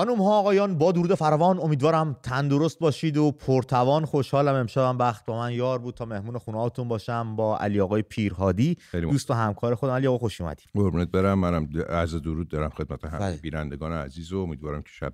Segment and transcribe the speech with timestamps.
[0.00, 4.04] خانم ها آقایان با درود فروان امیدوارم تندرست باشید و پرتوان.
[4.04, 5.94] خوشحالم امشبم بخت با من یار بود.
[5.94, 9.92] تا مهمون خونهاتون باشم با علی آقای پیرهادی دوست و همکار خودم.
[9.92, 11.38] علی آقا خوش اومدید قربونت برم.
[11.38, 13.36] منم از درود دارم خدمت همه بله.
[13.36, 15.12] بینندگان عزیز و امیدوارم که شب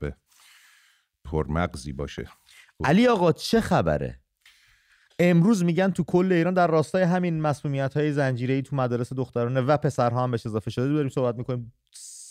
[1.25, 2.29] پرمغزی باشه.
[2.85, 4.21] علی آقا چه خبره؟
[5.19, 9.77] امروز میگن تو کل ایران در راستای همین مسمومیت های زنجیره‌ای تو مدارس دخترانه و
[9.77, 10.89] پسرها هم بهش اضافه شده.
[10.89, 11.73] داریم صحبت می‌کنیم.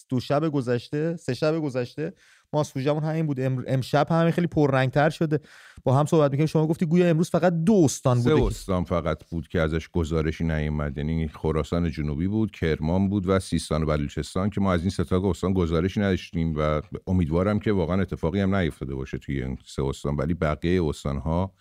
[0.09, 2.14] دو شب گذشته سه شب گذشته.
[2.54, 3.40] ما سوژمون همین بود.
[3.68, 5.40] امشب همین خیلی پررنگتر شده.
[5.84, 8.84] با هم صحبت می‌کنیم شما گفتی گویا امروز فقط دو استان سه بوده که- استان
[8.84, 10.98] فقط بود که ازش گزارشی نیومد.
[10.98, 15.04] یعنی خراسان جنوبی بود کرمان بود و سیستان و بلوچستان که ما از این سه
[15.04, 19.84] تا استان گزارشی نداشتیم و امیدوارم که واقعا اتفاقی هم نیفتاده باشه توی این سه
[19.84, 20.16] استان.
[20.16, 21.53] ولی بقیه استان ها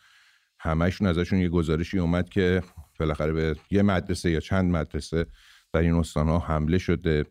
[0.59, 2.63] همشون ازشون یه گزارشی اومد که
[3.01, 5.27] بالاخره به یه مدرسه یا چند مدرسه
[5.73, 7.25] در این استان ها حمله شده.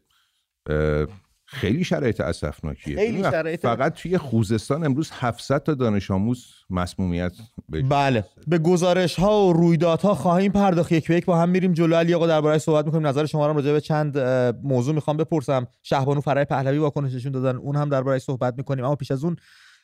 [1.45, 2.95] خیلی شرایط اسفناکیه.
[2.95, 7.31] خیلی این شرایط- فقط توی خوزستان امروز 700 تا دانش آموز مسمومیت
[7.70, 8.25] بهش بله.
[8.47, 10.92] به گزارش ها و رویدادها خواهیم پرداخت.
[10.92, 11.95] یک به یک با هم میریم جلو.
[11.95, 13.08] علی آقا درباره صحبت می‌کنیم.
[13.08, 14.20] نظر شما رو هم راجع به چند
[14.64, 15.67] موضوع می‌خوام بپرسم.
[15.83, 17.55] شهبانو فرای پهلوی واکنششون دادن.
[17.55, 18.86] اون هم درباره صحبت می‌کنیم.
[18.86, 19.36] اما پیش از اون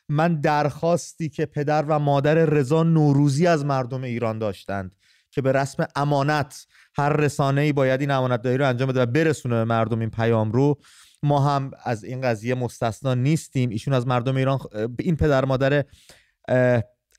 [0.08, 4.94] من درخواستی که پدر و مادر رضا نوروزی از مردم ایران داشتند
[5.30, 9.06] که به رسم امانت هر رسانه ای باید این امانت داری رو انجام بده و
[9.06, 10.78] برسونه به مردم این پیام رو.
[11.22, 13.70] ما هم از این قضیه مستثنا نیستیم.
[13.70, 14.58] ایشون از مردم ایران
[14.98, 15.84] این پدر مادر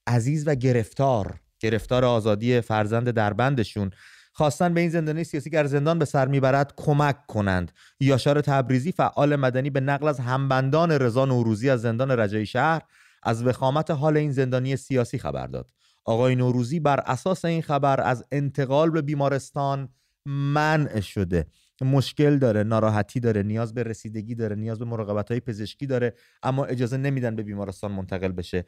[0.08, 3.91] عزیز و گرفتار گرفتار آزادی فرزند دربندشون.
[4.33, 7.72] خواستن به این زندانی سیاسی که در زندان به سر می‌برد کمک کنند.
[8.00, 12.81] یاشار تبریزی فعال مدنی به نقل از همبندان رضا نوروزی از زندان رجایی شهر
[13.23, 15.72] از وخامت حال این زندانی سیاسی خبر داد.
[16.05, 19.89] آقای نوروزی بر اساس این خبر از انتقال به بیمارستان
[20.25, 21.45] منع شده.
[21.81, 26.13] مشکل داره ناراحتی داره نیاز به رسیدگی داره نیاز به مراقبت های پزشکی داره
[26.44, 28.66] اما اجازه نمیدن به بیمارستان منتقل بشه.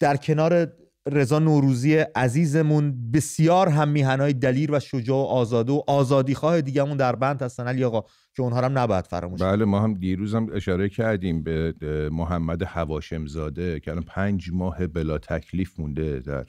[0.00, 0.72] در کنار
[1.06, 3.10] رضا نوروزی عزیزمون.
[3.10, 7.68] بسیار هم میهنهای دلیر و شجاع و آزاده و آزادیخواه دیگهمون در بند هستن.
[7.68, 8.00] علی آقا
[8.36, 9.42] که اونها هم نباید فراموش.
[9.42, 11.74] بله ما هم دیروز هم اشاره کردیم به
[12.12, 16.46] محمد هواشم زاده که الان پنج ماه بلا تکلیف مونده در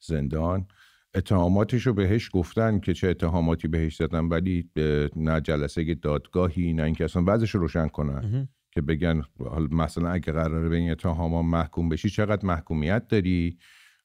[0.00, 0.66] زندان.
[1.14, 4.70] اتهاماتش رو بهش گفتن که چه اتهاماتی بهش زدن ولی
[5.16, 8.48] نه جلسه دادگاهی نه اینکه اصلا وضعش رو روشن کنن.
[8.74, 9.22] که بگن
[9.70, 13.58] مثلا اگه قراره به این اتهاما محکوم بشی چقدر محکومیت داری؟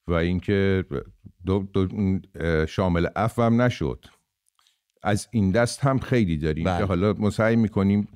[0.08, 0.86] و اینکه
[2.68, 4.06] شامل عفو هم نشد
[5.04, 6.78] از این دست هم خیلی داریم بله.
[6.78, 8.08] که حالا ما سعی می‌کنیم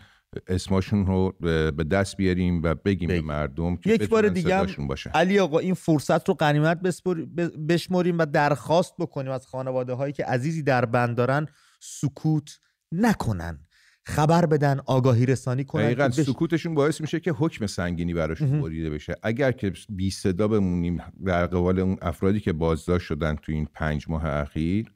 [0.47, 1.35] اسماشون رو
[1.71, 3.21] به دست بیاریم و بگیم به.
[3.21, 6.35] مردم که یک بار دیگه باشن علی آقا این فرصت رو
[7.37, 11.47] ب- بشمریم و درخواست بکنیم از خانواده هایی که عزیزی در بند دارن
[11.79, 12.59] سکوت
[12.91, 13.59] نکنن
[14.03, 16.07] خبر بدن آگاهی رسانی کنن دقیقا.
[16.07, 18.61] بش- سکوتشون باعث میشه که حکم سنگینی براشون مهم.
[18.61, 19.15] بریده بشه.
[19.23, 24.05] اگر که بی صدا بمونیم در قبال اون افرادی که بازداشت شدن تو این پنج
[24.09, 24.91] ماه اخیر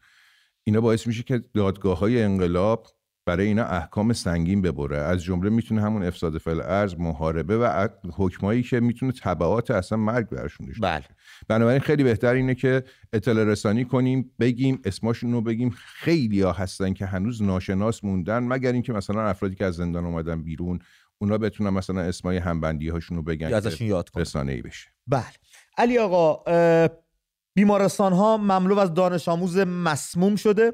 [0.63, 2.87] اینا باعث میشه که دادگاه های انقلاب
[3.25, 4.97] برای اینا احکام سنگین ببره.
[4.97, 10.29] از جمله می‌تونه همون افساد فعل ارز محاربه و حکمایی که می‌تونه تبعات اصلا مرگ
[10.29, 11.05] براشون داشته بله.
[11.47, 15.69] بنابراین خیلی بهتر اینه که اطلاع رسانی کنیم بگیم اسماشون رو بگیم.
[15.69, 20.43] خیلی ها هستن که هنوز ناشناس موندن مگر اینکه مثلا افرادی که از زندان اومدن
[20.43, 20.79] بیرون
[21.17, 24.21] اونا بتونن مثلا اسمای همبندی هاشون رو بگن ازشون یاد کنن.
[24.21, 24.87] رسانه ای بشه.
[25.07, 25.23] بله.
[25.77, 26.43] علی آقا
[27.55, 30.73] بیمارستان ها مملو از دانش آموز مسموم شده.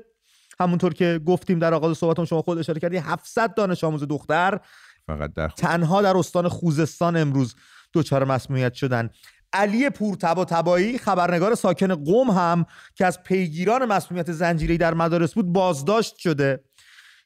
[0.59, 4.59] همونطور که گفتیم در آغاز صحبتون شما خود اشاره کردی 700 دانش آموز دختر
[5.07, 7.55] فقط در تنها در استان خوزستان امروز
[7.93, 9.09] دچار مسمومیت شدن.
[9.53, 15.53] علی پورتبا تبایی خبرنگار ساکن قم هم که از پیگیران مسمومیت زنجیره‌ای در مدارس بود
[15.53, 16.63] بازداشت شده.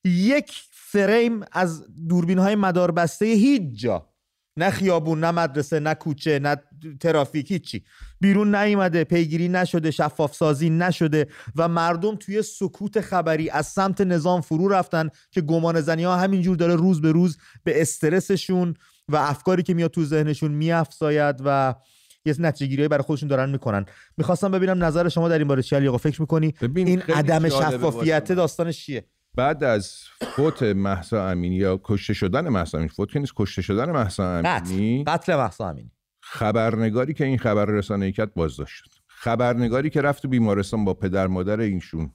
[0.06, 4.09] یک فریم از دوربین های مداربسته هیچ جا.
[4.58, 6.56] نه خیابون نه مدرسه نه کوچه نه
[7.00, 7.84] ترافیک هیچی.
[8.22, 14.41] بیرون نیومده پیگیری نشده شفاف سازی نشده و مردم توی سکوت خبری از سمت نظام
[14.41, 18.73] فرو رفتن که گمان زنی ها همینجور داره روز به روز به استرسشون
[19.08, 21.76] و افکاری که میاد تو ذهنشون میافزاید و
[22.25, 23.85] یه نتیجه برای خودشون دارن می‌کنن.
[24.17, 28.31] می‌خواستم ببینم نظر شما در این باره چی علی آقا؟ فکر می‌کنی این عدم شفافیت.
[28.31, 29.05] داستانش چیه؟
[29.35, 29.95] بعد از
[30.35, 35.03] فوت محسا امینی یا کشته شدن محسا امینی فوت که نیست کشته شدن قتل امینی.
[35.07, 35.91] قتل مهسا امینی.
[36.22, 38.89] خبرنگاری که این خبر رسانه کرد بازداشت شد.
[39.07, 42.11] خبرنگاری که رفت تو بیمارستان با پدر مادر اینشون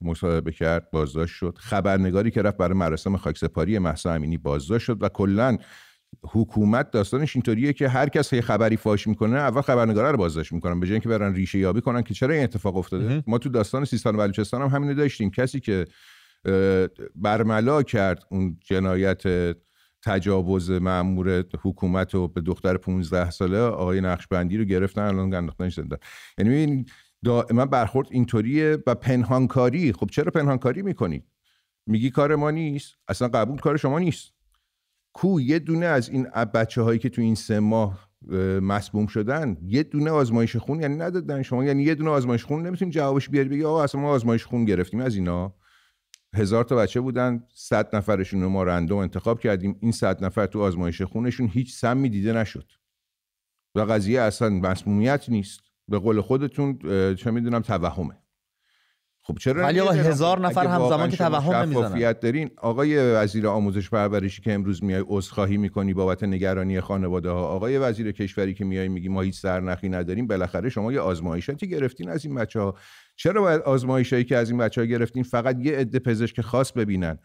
[0.00, 1.58] مصاحبه کرد بازداشت شد.
[1.58, 5.58] خبرنگاری که رفت برای مراسم خاکسپاری مهسا امینی بازداشت شد و کلا
[6.24, 10.80] حکومت داستانش اینطوریه که هر کس یه خبری فاش می‌کنه اول خبرنگاره رو بازداشت می‌کنن
[10.80, 13.24] به جای اینکه برن ریشه یابی کنن که چرا این اتفاق افتاده.
[13.26, 15.30] ما تو داستان سیستان و بلوچستان هم همینو داشتیم.
[15.30, 15.86] کسی که
[17.14, 19.22] برملا کرد اون جنایت
[20.04, 25.98] تجاوز مأمور حکومت و به دختر 15 ساله آقای نقشبندی رو گرفتن الان انداختنش زندان.
[26.38, 26.86] یعنی ببین
[27.24, 31.24] دائما برخورد اینطوریه و پنهانکاری خب چرا پنهانکاری می‌کنید
[31.86, 34.32] میگی کار ما نیست اصلا قبول کار شما نیست.
[35.12, 36.22] کو یه دونه از این
[36.54, 38.08] بچه هایی که تو این سه ماه
[38.60, 42.94] مسموم شدن یه دونه آزمایش خون یعنی ندادن شما یعنی یه دونه آزمایش خون نمی‌تونید
[42.94, 45.00] جوابش بیاری بگی آقا اصلا ما آزمایش خون گرفتیم.
[45.00, 45.54] از اینا
[46.34, 49.76] هزار تا بچه بودن صد نفرشون رو ما رندوم انتخاب کردیم.
[49.80, 52.72] این صد نفر تو آزمایش خونشون هیچ سمی دیده نشد.
[53.74, 55.60] و قضیه اصلا مسمومیت نیست.
[55.88, 56.78] به قول خودتون
[57.14, 58.21] چه می‌دونم توهمه.
[59.24, 64.42] خب چرا ولی آقا هزار نفر همزمان که توهم نمی‌زنن دارین آقای وزیر آموزش پرورشی
[64.42, 69.08] که امروز میای عذرخواهی می‌کنی بابت نگرانی خانواده ها آقای وزیر کشوری که میای میگی
[69.08, 72.74] ما هیچ سرنخی نداریم بالاخره شما یه آزمایشاتی گرفتین از این بچه ها
[73.16, 77.18] چرا باید آزمایشایی که از این بچه ها گرفتین فقط یه عده پزشک خاص ببینن؟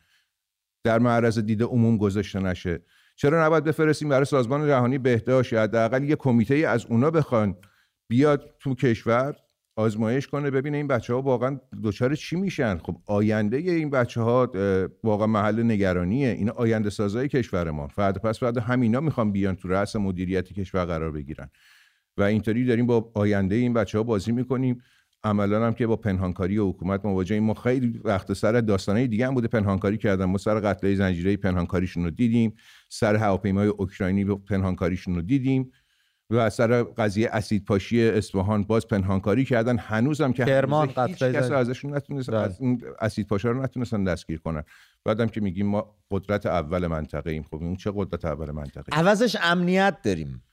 [0.83, 2.81] در معرض دید عموم گذاشته نشه.
[3.15, 7.55] چرا نباید بفرستیم برای سازمان جهانی بهداشت یا حداقل یه کمیته از اونا بخوان
[8.09, 9.35] بیاد تو کشور؟
[9.77, 12.77] آزمایش کنه ببینه این بچه ها واقعا دچار چی میشن.
[12.77, 14.51] خب آینده این بچه ها
[15.03, 16.29] واقعا محل نگرانیه.
[16.29, 17.87] این آینده سازای کشور ما.
[17.87, 21.49] فرد پس بعد همینا می‌خوان بیان تو رأس مدیریت کشور قرار بگیرن.
[22.17, 24.81] و اینطوری داریم با آینده این بچه ها بازی می‌کنیم.
[25.23, 29.33] عملا هم که با پنهانکاری و حکومت مواجهیم ما خیلی وقت سر داستانه دیگه هم
[29.33, 32.53] بوده پنهانکاری کردن ما سر قتل زنجیره پنهانکاریشون رو دیدیم.
[32.89, 35.71] سر هواپیمای اوکراینی پنهانکاریشون رو دیدیم.
[36.29, 39.77] و سر قضیه اسید پاشی اصفهان باز پنهانکاری کردن.
[39.77, 42.39] هنوزم که کرمان هیچ کس ازشون نتونست بله.
[42.39, 44.63] از این اسید پاشا رو نتونستن دستگیر کنن.
[45.05, 49.37] بعدم که میگیم ما قدرت اول منطقه ایم خب این چه قدرت اول منطقه عوضش
[49.41, 50.43] امنیت داریم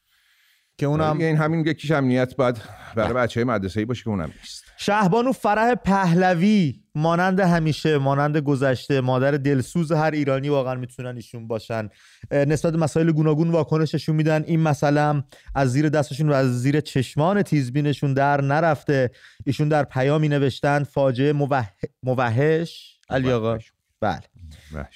[0.78, 2.58] که اونم این همین یکیش امنیت بعد
[2.96, 3.22] برای بله.
[3.22, 4.63] بچه مدرسه ای باشه که اونم نیست.
[4.76, 9.00] شهبانو فرح پهلوی مانند همیشه مانند گذشته.
[9.00, 11.88] مادر دلسوز هر ایرانی واقعا می‌تونن ایشون باشن.
[12.30, 14.44] نسبت به مسائل گوناگون واکنششون میدن.
[14.46, 15.24] این مسئله
[15.54, 19.10] از زیر دستشون و از زیر چشمان تیزبینشون در نرفته.
[19.46, 21.66] ایشون در پیامی نوشتن فاجعه موح...
[22.02, 22.98] موحش.
[23.10, 23.58] علی آقا.
[24.00, 24.20] بله.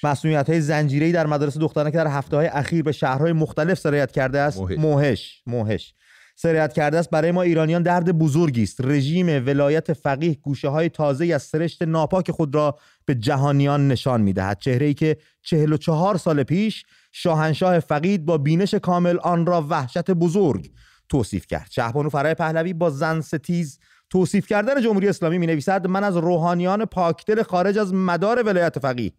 [0.03, 4.11] مسئولیت های زنجیری در مدارس دخترانه که در هفته های اخیر به شهرهای مختلف سرایت
[4.11, 4.61] کرده است.
[4.61, 5.93] موهش موهش
[6.41, 7.09] سرایت کرده است.
[7.09, 8.81] برای ما ایرانیان درد بزرگی است.
[8.81, 14.59] رژیم ولایت فقیه گوشه های تازه از سرشت ناپاک خود را به جهانیان نشان می‌دهد.
[14.59, 20.71] چهره ای که 44 سال پیش شاهنشاه فقید با بینش کامل آن را وحشت بزرگ
[21.09, 21.67] توصیف کرد.
[21.71, 26.85] شهبانو فرای پهلوی با زن ستیز توصیف کردن جمهوری اسلامی می نویسد من از روحانیان
[26.85, 29.11] پاکدل خارج از مدار ولایت فقیه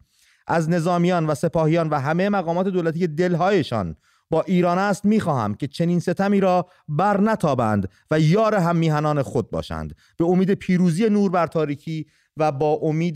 [0.46, 3.96] از نظامیان و سپاهیان و همه مقامات دولتی دلهایشان
[4.30, 9.50] با ایران است می‌خواهم که چنین ستمی را بر نتابند و یار هم میهنان خود
[9.50, 9.94] باشند.
[10.16, 12.06] به امید پیروزی نور بر تاریکی
[12.36, 13.14] و با امید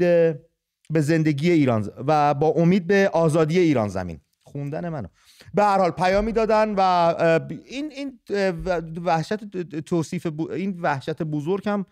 [0.90, 4.20] به زندگی ایران و با امید به آزادی ایران زمین.
[4.42, 5.08] خوندن منو.
[5.54, 6.80] به هر حال پیامی دادن و
[7.66, 8.20] این این
[9.04, 11.86] وحشت توصیف این وحشت بزرگ هم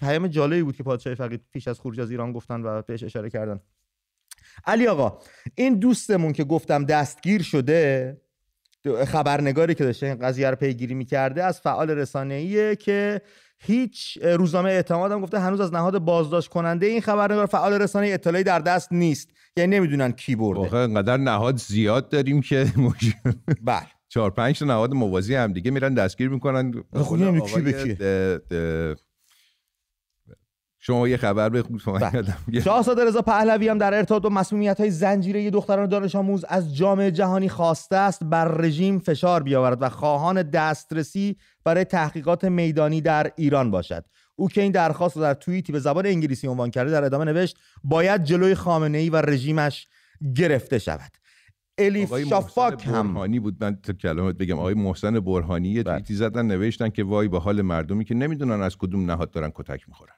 [0.00, 3.30] پیام جالبی بود که پادشاه فقید پیش از خروج از ایران گفتن و بهش اشاره
[3.30, 3.60] کردن.
[4.64, 5.18] علی آقا
[5.54, 8.16] این دوستمون که گفتم دستگیر شده
[9.06, 13.20] خبرنگاری که داشته این قضیه رو پیگیری می‌کرده از فعال رسانه‌ایه که
[13.58, 18.44] هیچ روزنامه اعتماد هم گفته هنوز از نهاد بازداشت کننده این خبرنگار فعال رسانه اطلاعی
[18.44, 19.28] در دست نیست.
[19.56, 20.60] یعنی نمی‌دونن کی برده.
[20.60, 22.66] واقعا انقدر نهاد زیاد داریم که
[23.62, 23.86] بله.
[24.08, 26.72] چهار پنج تا نهاد موازی هم دیگه میرن دستگیر می‌کنن.
[26.94, 28.96] خب کی به
[30.86, 32.60] شما یه خبر بخونید بله.
[32.60, 37.10] شاهزاده رضا پهلوی هم در ارتباط با مسئولیت های زنجیره دختران دانش آموز از جامعه
[37.10, 43.70] جهانی خواسته است بر رژیم فشار بیاورد و خواهان دسترسی برای تحقیقات میدانی در ایران
[43.70, 44.04] باشد
[44.36, 47.56] او که این درخواست رو در توییتی به زبان انگلیسی عنوان کرده در ادامه نوشت
[47.84, 49.86] باید جلوی خامنه ای و رژیمش
[50.36, 51.10] گرفته شود
[51.78, 56.04] الیف شافاک هم بود من تو کلمات بگم آقای محسن برهانی یه بله.
[56.08, 60.14] زدن نوشتن که وای به حال مردمی که نمی‌دونن از کدوم نهاد دارن کتک می‌خورن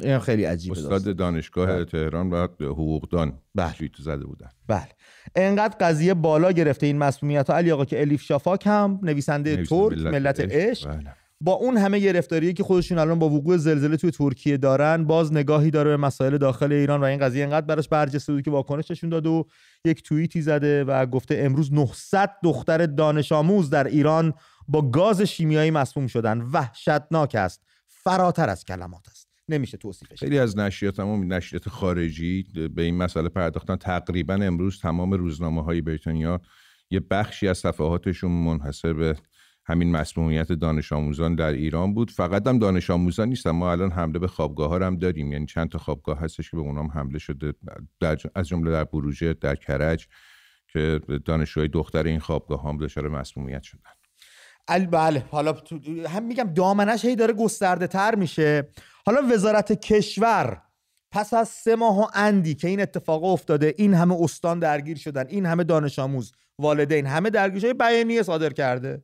[0.00, 1.84] این خیلی عجیبه استاد دانشگاه بله.
[1.84, 3.74] تهران و حقوقدان بله.
[3.98, 4.48] زده بودن.
[4.66, 4.88] بله.
[5.34, 9.98] انقدر قضیه بالا گرفته این مسئولیت ها علی آقا که الیف شافاک هم نویسنده ترک
[9.98, 10.88] ملت عشق.
[10.88, 11.14] بله.
[11.40, 15.70] با اون همه گرفتاریه که خودشون الان با وقوع زلزله توی ترکیه دارن باز نگاهی
[15.70, 19.26] داره به مسائل داخل ایران و این قضیه انقدر براش برجسته بود که واکنششون داد
[19.26, 19.46] و
[19.84, 24.34] یک توییتی زده و گفته امروز 900 دختر دانش آموز در ایران
[24.68, 26.40] با گاز شیمیایی مسموم شدن.
[26.40, 27.62] وحشتناک است.
[27.86, 29.25] فراتر از کلمات است.
[29.48, 32.42] نمیشه توصیفش خیلی از نشریات هم نشریات خارجی
[32.74, 33.76] به این مسئله پرداختن.
[33.76, 36.40] تقریبا امروز تمام روزنامه های بریتانیا
[36.90, 39.16] یه بخشی از صفحاتشون منحصر به
[39.66, 42.10] همین مسمومیت دانش آموزان در ایران بود.
[42.10, 45.32] فقط هم دانش آموزان نیستن ما الان حمله به خوابگاه ها هم داریم.
[45.32, 47.52] یعنی چند تا خوابگاه هستش که به اونام حمله شده
[48.00, 50.06] در از جمله در بروجه در کرج
[50.68, 53.90] که دانشجوهای دختر این خوابگاه هم دچار مسمومیت شدن.
[54.68, 55.54] بله حالا
[56.08, 58.68] هم میگم دامنش هی داره گسترده تر میشه.
[59.06, 60.62] حالا وزارت کشور
[61.10, 65.26] پس از سه ماه و اندی که این اتفاق افتاده این همه استان درگیر شدن
[65.28, 69.02] این همه دانش آموز والدین همه درگیر شده بیانیه صادر کرده.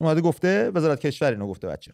[0.00, 1.92] اومده گفته وزارت کشور اینو گفته بچه.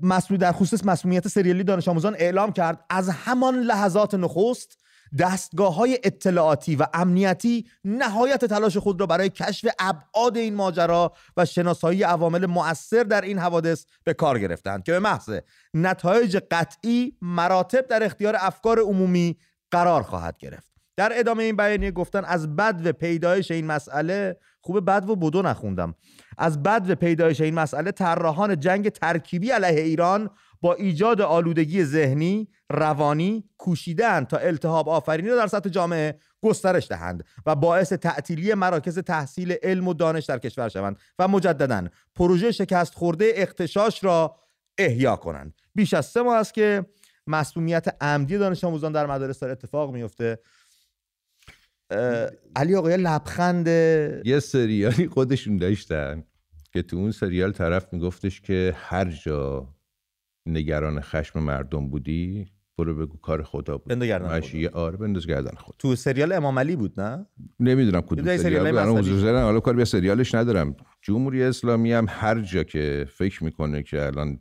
[0.00, 4.78] مسئول در خصوص مسئولیت سریالی دانش آموزان اعلام کرد از همان لحظات نخست
[5.18, 11.44] دستگاه های اطلاعاتی و امنیتی نهایت تلاش خود را برای کشف ابعاد این ماجرا و
[11.44, 15.40] شناسایی عوامل مؤثر در این حوادث به کار گرفتند که به محض
[15.74, 19.36] نتایج قطعی مراتب در اختیار افکار عمومی
[19.70, 20.68] قرار خواهد گرفت.
[20.96, 25.42] در ادامه این بیانیه گفتن از بد و پیدایش این مسئله خوب بد و بدو
[25.42, 25.94] نخوندم.
[26.38, 32.48] از بد و پیدایش این مسئله طراحان جنگ ترکیبی علیه ایران با ایجاد آلودگی ذهنی
[32.70, 38.98] روانی کوشیدن تا التهاب آفرینی را در سطح جامعه گسترش دهند و باعث تعطیلی مراکز
[38.98, 44.36] تحصیل علم و دانش در کشور شوند و مجددا پروژه شکست خورده اختشاش را
[44.78, 45.54] احیا کنند.
[45.74, 46.86] بیش از سه ماه است که
[47.26, 50.38] مسئولیت عمدی دانش آموزان در مدارس داره اتفاق میفته
[52.56, 53.66] علی آقای لبخند
[54.26, 56.24] یه سریالی خودشون داشتن
[56.72, 59.68] که تو اون سریال طرف میگفتش که هر جا
[60.48, 62.46] نگران خشم مردم بودی؟
[62.78, 63.88] برو بگو کار خدا بود.
[63.88, 64.68] بندو گردن خدا.
[64.72, 67.26] آره بنداز گردن خود تو سریال امام علی بود نه؟
[67.60, 69.24] نمی‌دونم کدوم سریال بود.
[69.24, 70.76] حالا کار به سریالش ندارم.
[71.02, 74.38] جمهوری اسلامی هم هر جا که فکر می‌کنه که الان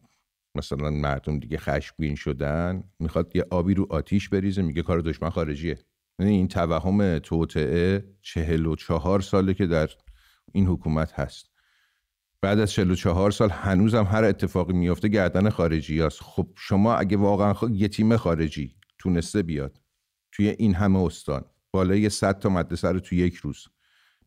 [0.56, 5.78] مثلا مردم دیگه خشمگین شدن می‌خواد یه آبی رو آتیش بریزه میگه کار دشمن خارجیه.
[6.20, 9.90] یعنی این توهم توطعه چهل و چهار ساله که در
[10.52, 11.50] این حکومت هست.
[12.42, 16.20] بعد از 44 سال هنوزم هر اتفاقی میفته گردن خارجی هست.
[16.22, 19.82] خب شما اگه واقعا یه تیم خارجی تونسته بیاد
[20.32, 23.66] توی این همه استان بالای 100 تا مدرسه رو توی یک روز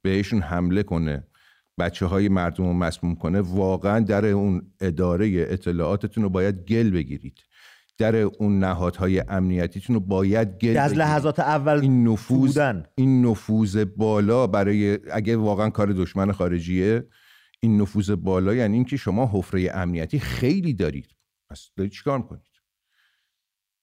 [0.02, 1.26] بهشون حمله کنه
[1.78, 7.38] بچه های مردم رو مسموم کنه واقعا در اون اداره اطلاعاتتون رو باید گل بگیرید.
[7.98, 14.46] در اون نهادهای امنیتیتون رو باید گل از لحظات اول این نفوذ این نفوذ بالا
[14.46, 17.04] برای اگه واقعا کار دشمن خارجیه
[17.60, 21.16] این نفوذ بالا یعنی اینکه شما حفره امنیتی خیلی دارید.
[21.50, 22.42] پس دارید چیکار می‌کنید؟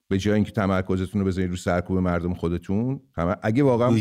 [0.10, 3.02] به جای اینکه تمرکزتون رو بذارید رو سرکوب مردم خودتون
[3.42, 3.98] اگه واقعا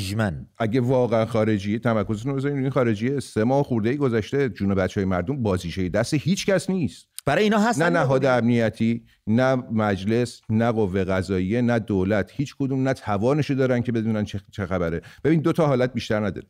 [0.58, 3.20] اگه واقعا خارجی تمرکزتون رو بذارید این خارجی.
[3.20, 7.06] سه ماه خورده ای گذشته جون بچه های مردم بازیشه دست هیچ کس نیست.
[7.26, 12.88] برای اینا هست نه نهاد امنیتی نه مجلس نه قوه قضاییه نه دولت هیچ کدوم
[12.88, 15.00] نه توانشو دارن که بدونن چه خبره.
[15.24, 16.46] ببین دو تا حالت بیشتر نداره.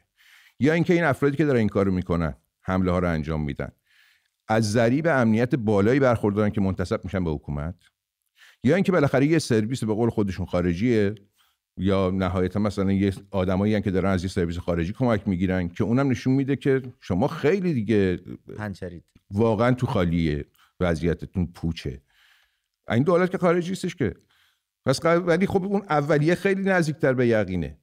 [0.60, 2.34] یا اینکه این افرادی که دارن این کارو می‌کنن
[2.66, 3.68] حمله ها رو انجام میدن.
[4.48, 7.74] از ذریب امنیت بالایی برخوردارن که منتصب میشن به حکومت.
[8.64, 11.14] یا اینکه بالاخره یه سرویس به قول خودشون خارجیه
[11.76, 16.10] یا نهایتا مثلا یه آدمایی که دارن از یه سرویس خارجی کمک می‌گیرن که اونم
[16.10, 18.16] نشون میده که شما خیلی دیگه
[18.56, 19.04] پنچرید.
[19.30, 20.44] واقعا تو خالیه
[20.80, 22.02] وضعیتتون پوچه.
[22.90, 24.14] این دولت که خارجی نیستش که.
[24.86, 27.78] پس ولی خب اون اولیه خیلی نزدیکتر به یقینه.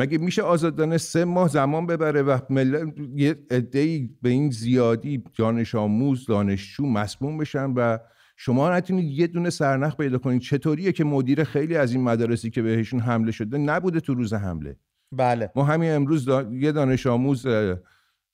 [0.00, 5.74] مگه میشه آزادانه سه ماه زمان ببره و ملت یه عده‌ای به این زیادی دانش
[5.74, 7.98] آموز دانشجو مسموم بشن و
[8.36, 12.62] شما نتونید یه دونه سرنخ پیدا کنید؟ چطوریه که مدیر خیلی از این مدارسی که
[12.62, 14.76] بهشون حمله شده نبوده تو روز حمله؟
[15.12, 15.50] بله.
[15.56, 17.46] ما همین امروز یه دانش آموز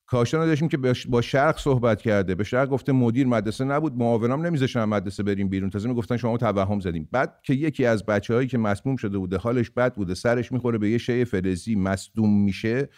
[0.07, 2.35] کاشان داشتیم که با شرق صحبت کرده.
[2.35, 5.71] به شرق گفته مدیر مدرسه نبود معاونام نمیذاشتن مدرسه بریم بیرون.
[5.71, 7.09] تازه می‌گفتن شما توهم زدیم.
[7.13, 10.91] بعد که یکی از بچههایی که مسموم شده بوده حالش بد بوده سرش می‌خوره به
[10.91, 12.89] یه شی فلزی مصدوم میشه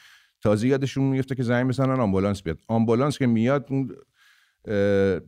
[0.41, 2.59] تازه یادشون میفته که زنگ بزنن آمبولانس بیاد.
[2.69, 3.91] آمبولانس که میاد اون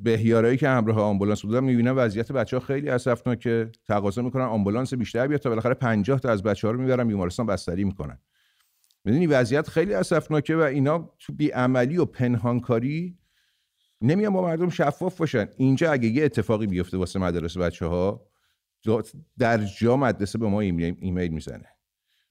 [0.02, 3.70] بهیارایی که همراه آمبولانس بودن می‌بینن وضعیت بچه ها خیلی اسفناکه.
[3.88, 7.46] تقاضا می‌کنن آمبولانس بیشتر بیاد تا بالاخره 50 تا از بچه ها رو می‌برن بیمارستان
[7.46, 8.18] بستری می‌کنن.
[9.04, 13.19] می‌دونی وضعیت خیلی اسفناکه و اینا تو بیعملی و پنهانکاری
[14.02, 15.49] نمیان با مردم شفاف باشن.
[15.57, 18.26] اینجا اگه یه اتفاقی بیفته واسه مدارس بچه ها
[19.38, 21.66] در جا مدرسه به ما ایمیل می‌زنه.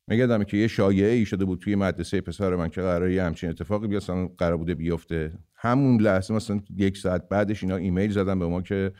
[0.07, 3.49] میگم که یه شایعه ای شده بود توی مدرسه پسر من که قراره یه همچین
[3.49, 4.03] اتفاقی بیاد
[4.37, 5.33] قرار بوده بیفته.
[5.55, 8.91] همون لحظه مثلا یک ساعت بعدش اینا ایمیل زدن به ما که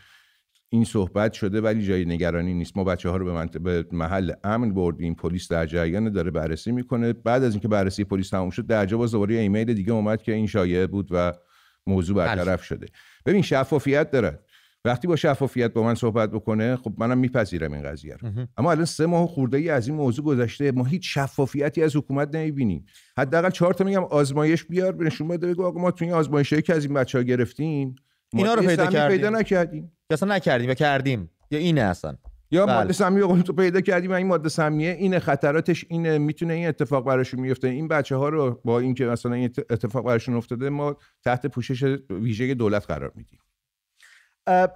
[0.72, 2.78] این صحبت شده ولی جای نگرانی نیست.
[2.78, 5.16] ما بچه ها رو به, به محل امن بردیم.
[5.16, 7.14] پلیس در جریان داره بررسی می‌کنه.
[7.14, 10.48] بعد از اینکه بررسی پلیس تموم شد در باز دوباره ایمیل دیگه اومد که این
[10.48, 11.34] شایعه بود و
[11.88, 12.88] موضوع برطرف شده.
[13.26, 14.40] ببین شفافیت داره.
[14.86, 18.30] وقتی با شفافیت با من صحبت بکنه خب منم میپذیرم این قضیه رو.
[18.58, 22.36] اما الان سه ماه خورده ای از این موضوع گذشته ما هیچ شفافیتی از حکومت
[22.36, 22.86] نمی‌بینیم.
[23.18, 26.74] حداقل چهار تا میگم آزمایش بیار نشون بده بگو آقا ما تو این آزمایشی که
[26.74, 27.96] از این بچه ها گرفتیم
[28.34, 29.18] اینا رو پیدا کردیم.
[29.18, 29.92] پیدا نکردیم.
[30.14, 32.18] اصلا نکردیم و کردیم؟ یا اینه اصلا؟
[32.52, 32.76] یا بله.
[32.76, 36.68] ماده سمیه قول تو پیدا کردی و این ماده سمیه این خطراتش اینه می‌تونه این
[36.68, 40.96] اتفاق براشون میفته این بچه ها رو با اینکه مثلا این اتفاق براشون افتاده ما
[41.26, 43.40] تحت پوشش ویژه دولت قرار میدیم.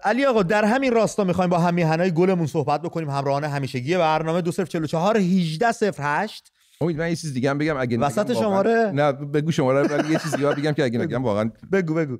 [0.04, 3.10] علی آقا در همین راستا می‌خوایم با هم میهنای گلمون صحبت بکنیم.
[3.10, 7.78] همراهان همیشگی برنامه 2044 1808 امید من یه چیز دیگه هم بگم.
[7.78, 11.94] اگه وسط شماره؟ نه بگو شماره یه چیز دیگه بگم که اگه نگم واقعا بگو
[11.94, 12.18] بگو.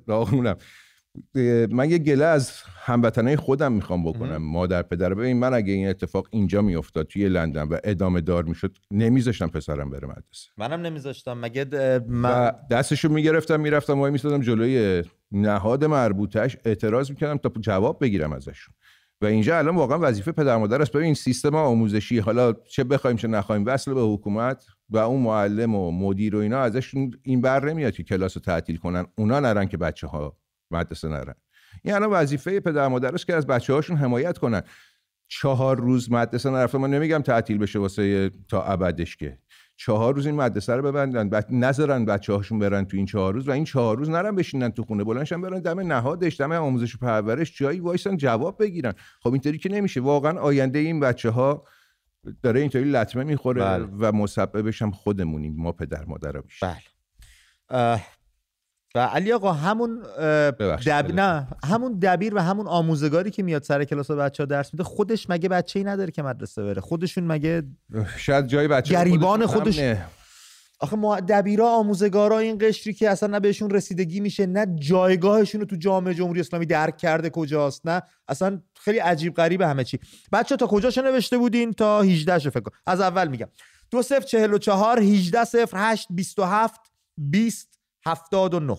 [1.70, 2.52] من یه گله از
[2.84, 5.14] هموطنای خودم می‌خوام بکنم مادر پدر.
[5.14, 9.90] ببین من اگه این اتفاق اینجا میافتاد توی لندن و ادامه دار می‌شد نمیذاشتم پسرم
[9.90, 10.50] بره مدرسه.
[10.56, 11.38] منم نمیذاشتم.
[11.40, 11.64] مگه
[12.08, 12.52] من...
[12.70, 15.02] دستشو می‌گرفتم می‌رفتم وای میستادم جلوی
[15.32, 18.74] نهاد مربوطش اعتراض می‌کردم تا جواب بگیرم ازشون.
[19.20, 20.92] و اینجا الان واقعا وظیفه پدر مادر است.
[20.92, 25.90] ببین سیستم آموزشی حالا چه بخوایم چه نخوایم وصل به حکومت و اون معلم و
[25.90, 29.06] مدیر و اینا ازشون این بر نمیاد که کلاس رو تعطیل کنن.
[29.18, 30.36] اونا نرن که بچه ها
[30.74, 31.34] مدرسه نرن
[31.82, 34.62] این الان وظیفه پدر مادر است که از بچه هاشون حمایت کنن.
[35.28, 39.38] چهار روز مدرسه نرفته من نمیگم تعطیل بشه واسه تا ابدش که.
[39.76, 43.48] چهار روز این مدرسه رو ببندن بعد نذارن بچه هاشون برن تو این چهار روز
[43.48, 45.04] و این چهار روز نرن بشینن تو خونه.
[45.04, 48.92] بلندشن برن دم نهادش دم آموزش و پرورش جایی وایسن جواب بگیرن.
[49.20, 50.00] خب اینطوری که نمیشه.
[50.00, 51.64] واقعا آینده این بچه ها
[52.42, 53.84] داره اینطوری لطمه می‌خوره بله.
[53.98, 56.76] و مسببش هم خودمونیم ما پدر مادر میشه
[57.70, 58.02] بله.
[58.94, 60.02] و علی آقا همون.
[60.86, 61.12] دب...
[61.14, 65.30] نه همون دبیر و همون آموزگاری که میاد سر کلاس بچه ها درس میده خودش
[65.30, 67.62] مگه بچه ای نداره که مدرسه بره؟ خودشون مگه
[68.16, 69.96] شاید جای بچه گریبان خودش-.
[70.80, 75.66] آخه ما دبیرا آموزگارا این قشری که اصلا نه بهشون رسیدگی میشه نه جایگاهشون رو
[75.66, 79.98] تو جامعه جمهوری اسلامی درک کرده کجاست نه؟ اصلا خیلی عجیب غریب همه چی.
[80.32, 82.70] بچه تا کجاشو نوشته بودین؟ تا 18 شو فکر کن.
[82.86, 83.46] از اول میگم.
[83.90, 85.40] 2044 18
[85.72, 86.80] 08 27
[87.16, 87.73] 20
[88.06, 88.76] 79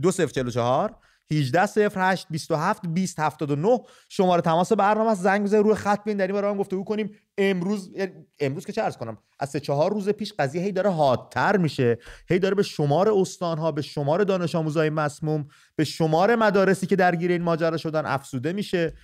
[0.00, 0.98] 2044
[1.30, 5.22] 18 08 27 20 79 شماره تماس برنامه است.
[5.22, 5.64] زنگ بزنید.
[5.64, 7.10] روی خط بین در این برنامه گفتگو کنیم.
[7.38, 7.90] امروز
[8.40, 11.98] امروز که چه عرض کنم؟ از سه چهار روز پیش قضیه هی داره حادتر میشه.
[12.28, 17.30] هی داره به شمار استانها به شمار دانش آموزای مسموم به شمار مدارسی که درگیر
[17.30, 18.94] این ماجرا شدن افسوده میشه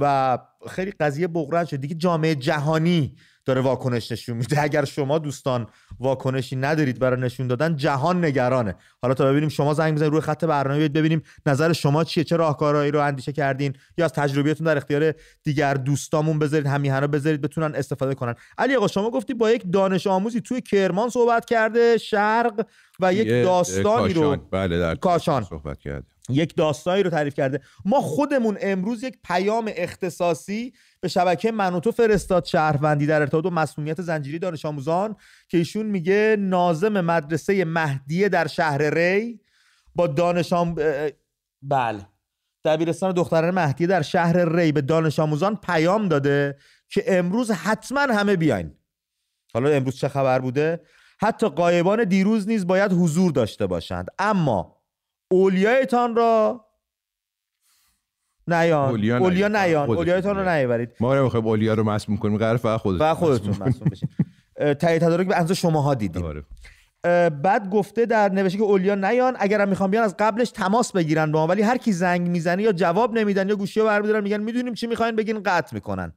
[0.00, 0.38] و
[0.70, 5.66] خیلی قضیه بغرن شد دیگه جامعه جهانی داره واکنش نشون میده اگر شما دوستان
[6.00, 10.44] واکنشی ندارید برای نشون دادن جهان نگرانه حالا تا ببینیم شما زنگ بزنید روی خط
[10.44, 14.76] برنامه بیاید ببینیم نظر شما چیه چه راهکارهایی رو اندیشه کردین یا از تجربیاتون در
[14.76, 19.72] اختیار دیگر دوستامون بذارید همیهنا بذارید بتونن استفاده کنن علی آقا شما گفتی با یک
[19.72, 22.66] دانش آموزی توی کرمان صحبت کرده شرق
[23.00, 24.48] و یک داستانی رو کاشان.
[24.50, 25.42] بله در کاشان.
[25.42, 27.60] صحبت کرد یک داستانی رو تعریف کرده.
[27.84, 34.02] ما خودمون امروز یک پیام اختصاصی به شبکه منوتو فرستاد شهروندی در ارتباط با مسئولیت
[34.02, 35.16] زنجیری دانش آموزان
[35.48, 39.40] که ایشون میگه نازم مدرسه مهدیه در شهر ری
[39.94, 40.74] با دانش آم...
[41.62, 42.06] بله.
[42.64, 46.58] دبیرستان دختران مهدیه در شهر ری به دانش آموزان پیام داده
[46.88, 48.74] که امروز حتما همه بیاین.
[49.54, 50.80] حالا امروز چه خبر بوده؟
[51.20, 54.08] حتی قایبان دیروز نیز باید حضور داشته باشند.
[54.18, 54.73] اما
[55.34, 56.64] اولیایتان را
[58.48, 58.88] نیان.
[58.90, 59.90] اولیا اولیا نیان.
[59.90, 60.48] اولیایتان رو.
[60.48, 64.08] نیبرید ما نمی‌خوایم اولیا رو مسموم کنیم قرار فقط خودتون و خودتون مسئول بشین
[64.74, 66.24] تایید تدارک به اندازه شماها دیدیم.
[66.24, 66.42] آره.
[67.28, 69.36] بعد گفته در نوشته که اولیا نیان.
[69.38, 71.46] اگرم می‌خوام بیان از قبلش تماس بگیرن با ما.
[71.46, 74.86] ولی هر کی زنگ می‌زنه یا جواب نمیدن یا گوشی رو برمیدارن میگن می‌دونیم چی
[74.86, 76.12] می‌خواین بگین قطع می‌کنن.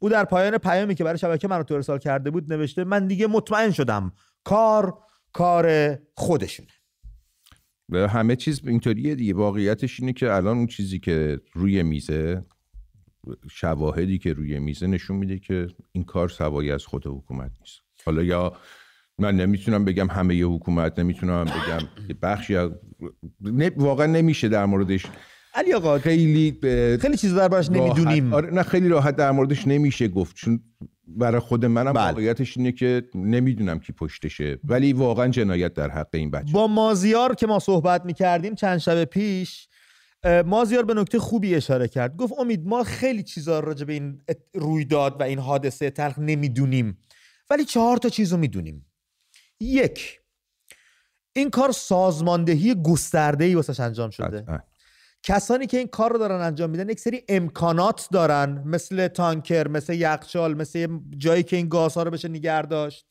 [0.00, 3.70] او در پایان پیامی که برای شبکه تو ارسال کرده بود نوشته من دیگه مطمئن
[3.70, 4.12] شدم.
[4.44, 4.98] کار
[5.32, 6.68] کار خودشونه.
[7.92, 9.34] همه چیز اینطوریه دیگه.
[9.34, 12.44] واقعیتش اینه که الان اون چیزی که روی میزه
[13.50, 17.80] شواهدی که روی میزه نشون میده که این کار سوایی از خود حکومت نیست.
[18.06, 18.52] حالا یا
[19.18, 22.70] من نمی‌تونم بگم همه ی حکومت نمی‌تونم بگم یه بخشی از
[23.40, 25.06] نه، واقعا نمیشه در موردش.
[25.54, 26.58] علی آقا خیلی
[27.00, 28.34] خیلی چیز دربارش راحت- نمی‌دونیم.
[28.34, 30.36] آره نه خیلی راحت در موردش نمیشه گفت.
[30.36, 30.60] چون
[31.06, 32.06] برای خود منم بله.
[32.06, 34.58] واقعیتش اینه که نمی‌دونم کی پشتشه.
[34.64, 36.52] ولی واقعا جنایت در حق این بچه.
[36.52, 39.68] با مازیار که ما صحبت می‌کردیم چند شب پیش
[40.46, 42.16] مازیار به نکته خوبی اشاره کرد.
[42.16, 44.22] گفت امید ما خیلی چیزا راجع به این
[44.54, 46.98] رویداد و این حادثه تلخ نمی‌دونیم.
[47.50, 48.86] ولی چهار تا چیز رو می‌دونیم.
[49.60, 50.20] یک
[51.32, 54.40] این کار سازماندهی گسترده ای واسش انجام شده.
[54.40, 54.58] قطعاً.
[55.26, 59.92] کسانی که این کار رو دارن انجام میدن یک سری امکانات دارن مثل تانکر مثل
[59.92, 63.06] یخچال مثل جایی که این گازها رو بشه نگه داشت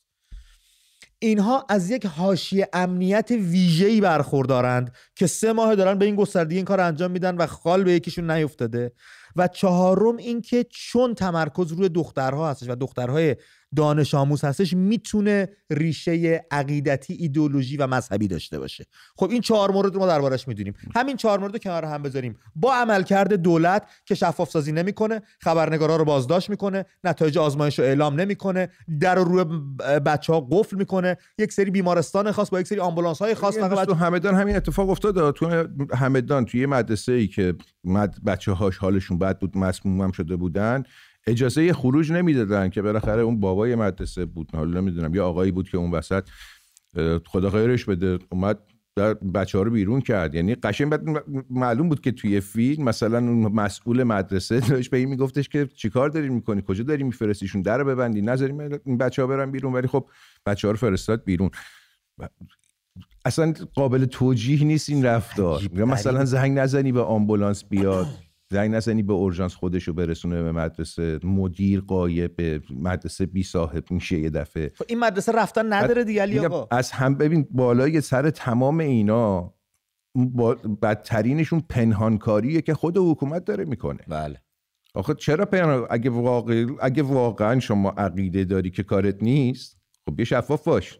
[1.19, 6.65] اینها از یک حاشیه امنیت ویژه‌ای برخوردارند که سه ماه دارن به این گستردگی این
[6.65, 8.91] کار انجام میدن و خال به یکیشون نیفتاده.
[9.36, 13.36] و چهارم اینکه چون تمرکز روی دخترها هستش و دخترهای
[13.75, 18.86] دانش آموز هستش می‌تونه ریشه عقیدتی ایدولوژی و مذهبی داشته باشه.
[19.15, 20.73] خب این چهار مورد رو ما دربارش می‌دونیم.
[20.95, 22.36] همین چهار مورد رو کنار هم بذاریم.
[22.55, 28.21] با عملکرد دولت که شفاف سازی نمی‌کنه خبرنگارا رو بازداشت می‌کنه نتایج آزمایش رو اعلام
[28.21, 29.43] نمی‌کنه در رو روی
[29.99, 31.17] بچه ها قفل می‌کنه.
[31.38, 35.33] یک سری بیمارستان خاص با یک سری آمبولانس های خاص تو همدان همین اتفاق افتاد
[35.33, 37.55] تو همدان توی مدرسه ای که
[38.25, 40.83] بچه هاش حالشون بد بود مسموم هم شده بودن
[41.27, 44.49] اجازه خروج نمی‌دادن که بالاخره اون بابای مدرسه بود.
[44.53, 46.27] حالا نمی‌دونم یا آقایی بود که اون وسط
[47.25, 48.59] خدا خیرش بده اومد
[48.95, 50.36] در بچه ها رو بیرون کرد.
[50.36, 55.09] یعنی قشنگ بعد معلوم بود که توی فیلم مثلا اون مسئول مدرسه داشت به این
[55.09, 59.27] میگفتش که چیکار داری می‌کنی؟ کجا داری میفرستیشون؟ در رو ببندی نذاریم این بچه ها
[59.27, 59.73] برن بیرون.
[59.73, 60.09] ولی خب
[60.45, 61.49] بچه ها رو فرستاد بیرون.
[63.25, 65.62] اصلا قابل توجیه نیست این رفتار.
[65.73, 68.07] مثلا زنگ نزنی به آمبولانس بیاد.
[68.51, 71.19] زنگ نزنی به اورژانس خودش رو برسونه به مدرسه.
[71.23, 74.71] مدیر قایب به مدرسه بی صاحب میشه یه دفعه.
[74.75, 76.67] خب این مدرسه رفتن نداره دیگه علی آقا.
[76.71, 79.53] از هم ببین بالای سر تمام اینا
[80.82, 83.99] بدترینشون پنهانکاریه که خود حکومت داره می‌کنه.
[84.08, 84.41] بله.
[84.95, 86.65] آخه چرا پنهان اگه واقع...
[86.82, 90.99] اگه واقعا شما عقیده داری که کارت نیست خب یه شفاف باش.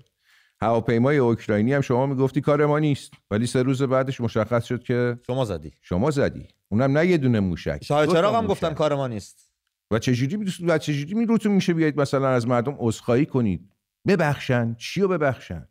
[0.62, 3.12] هواپیمای اوکراینی هم شما می‌گفتی کار ما نیست.
[3.32, 5.71] ولی سه روز بعدش مشخص شد که شما زدی.
[5.82, 6.47] شما زدی.
[6.73, 7.83] اونم نه یه دونه موشک.
[7.83, 9.51] شاه چراغ هم گفتن کار ما نیست.
[9.91, 13.73] و چجوری می و چجوری می روتون میشه بیاید مثلا از مردم عذرخواهی کنید؟
[14.07, 14.75] ببخشن.
[14.79, 15.67] چی ببخشن؟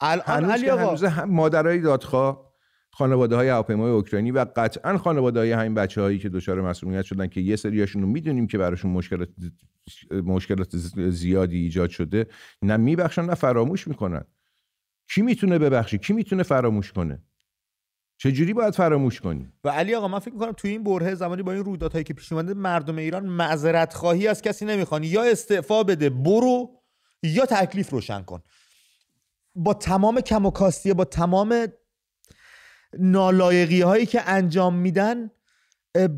[0.00, 2.54] الان علی آقا مادرای دادخواه
[2.90, 7.26] خانواده های هواپیمای اوکراینی و قطعا خانواده های همین بچه هایی که دچار مسئولیت شدن
[7.26, 9.28] که یه سریاشون رو می‌دونیم که براشون مشکلات
[10.10, 10.76] مشکلات
[11.10, 12.26] زیادی ایجاد شده
[12.62, 14.24] نه میبخشن نه فراموش می‌کنن.
[15.10, 17.22] کی می‌تونه ببخشه؟ کی می‌تونه فراموش کنه؟
[18.18, 21.52] چجوری باید فراموش کنی؟ و علی آقا من فکر می‌کنم توی این بره زمانی با
[21.52, 25.04] این رویدادهایی که پیش اومده مردم ایران معذرت خواهی از کسی نمی‌خوان.
[25.04, 26.70] یا استعفا بده برو
[27.22, 28.42] یا تکلیف روشن کن.
[29.54, 31.66] با تمام کم و کاستیه با تمام
[32.98, 35.30] نالایقی هایی که انجام میدن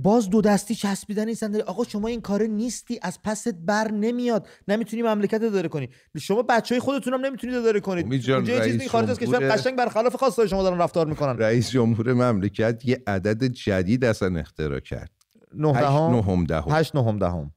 [0.03, 2.99] باز دو دستی چسبیدن نیستن آقا شما این کار نیستی.
[3.03, 4.49] از پست بر نمیاد.
[4.69, 5.89] نمی‌تونی مملکت اداره کنی.
[6.19, 8.13] شما بچه های خودتون هم نمی‌تونید اداره کنید.
[8.13, 11.39] اینجا چیزی خارج از کشور قشنگ برخلاف خواستای شما دارن رفتار می‌کنن.
[11.39, 15.11] رئیس جمهور مملکت یه عدد جدید اصلا اختراع کرد.
[15.55, 15.73] نه
[16.11, 16.73] نهم دهم.
[16.73, 17.55] هشت نهم دهم.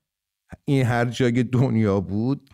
[0.65, 2.49] این هر جای دنیا بود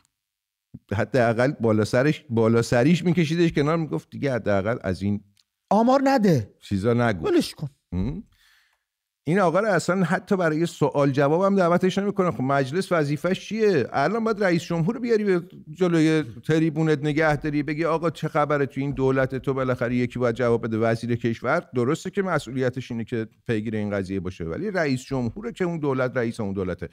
[0.93, 5.23] حداقل بالا سرش بالا سریش میکشیدش کنار می‌گفت دیگه حداقل از این
[5.69, 6.53] آمار نده.
[6.59, 7.27] چیزا نگو.
[7.27, 7.67] ولش کن.
[9.27, 13.87] این آقا رو اصلا حتی برای سوال جواب هم دعوتش نمی‌کنه خب مجلس وظیفش چیه؟
[13.93, 18.81] الان باید رئیس جمهور بیاری به جلوی تریبونت نگه داری بگی آقا چه خبره تو
[18.81, 20.77] این دولت تو بالاخره یکی باید جواب بده.
[20.77, 25.65] وزیر کشور درسته که مسئولیتش اینه که پیگیر این قضیه باشه ولی رئیس جمهوره که
[25.65, 26.89] اون دولت رئیس اون دولته.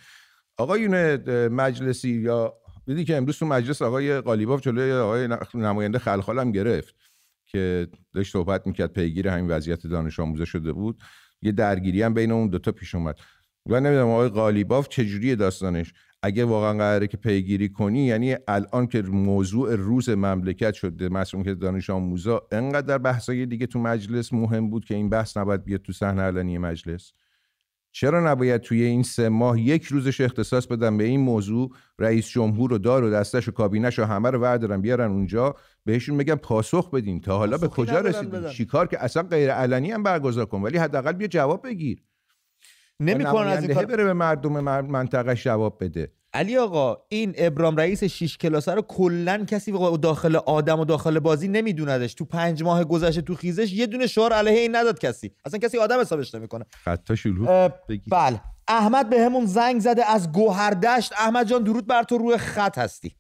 [0.59, 1.17] آقایون
[1.49, 2.55] مجلسی یا
[2.87, 6.95] دیدی که امروز تو مجلس آقای قالیباف جلوی آقای نماینده خلخال هم گرفت
[7.47, 11.03] که داشت صحبت می‌کرد پیگیر همین وضعیت دانش آموزه شده بود.
[11.43, 13.17] یه درگیری هم بین اون دوتا پیش اومد.
[13.67, 19.03] و نمی‌دونم آقای قالیباف چجوری داستانش؟ اگه واقعا قراره که پیگیری کنی یعنی الان که
[19.03, 21.11] موضوع روز مملکت شده
[21.45, 25.83] که دانش آموزا انقدر بحثای دیگه تو مجلس مهم بود که این بحث نباید بیاد
[25.83, 27.13] تو صحنه علنی مجلس؟
[27.99, 32.73] چرا نباید توی این سه ماه یک روزش اختصاص بدن به این موضوع؟ رئیس جمهور
[32.73, 35.55] و دار و دستش و کابینش و همه رو وردارن بیارن اونجا
[35.85, 40.03] بهشون میگن پاسخ بدین تا حالا به کجا رسیدین؟ چیکار که اصلا غیر علنی هم
[40.03, 42.03] برگزار کن ولی حداقل بیا جواب بگیر.
[43.01, 46.13] نمی‌کنن از این کار بره به مردم منطقه جواب بده.
[46.37, 49.73] علی آقا این ابرام رئیس شیش کلاسه رو کلا کسی
[50.03, 52.15] داخل آدم و داخل بازی نمیدوندش.
[52.15, 55.33] تو پنج ماه گذشته تو خیزش یه دونه شعار علیه این نداد کسی.
[55.45, 56.65] اصلا کسی آدم حسابش نمی‌کنه.
[56.85, 57.73] خطا شلوغ
[58.11, 58.41] بله.
[58.69, 61.13] احمد به همون زنگ زده از گوهردشت.
[61.13, 62.19] احمد جان درود بر تو.
[62.19, 63.17] روی خط هستی.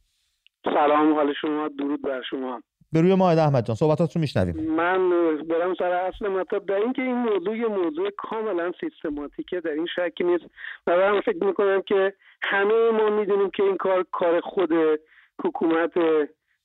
[0.64, 2.62] سلام حال شما؟ درود بر شما.
[2.92, 4.56] به روی ماه احمد جان صحبتات رو میشنویم.
[4.76, 5.10] من
[5.48, 6.66] برم سر اصل مطلب.
[6.66, 10.44] در اینکه این موضوع یه موضوع کاملا سیستماتیکه در این شکی نیست.
[10.86, 14.70] و من فکر می‌کنم که همه ما می‌دونیم که این کار کار خود
[15.44, 15.92] حکومت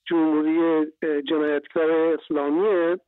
[0.06, 0.86] جمهوری
[1.30, 3.00] جنایتکار اسلامیه.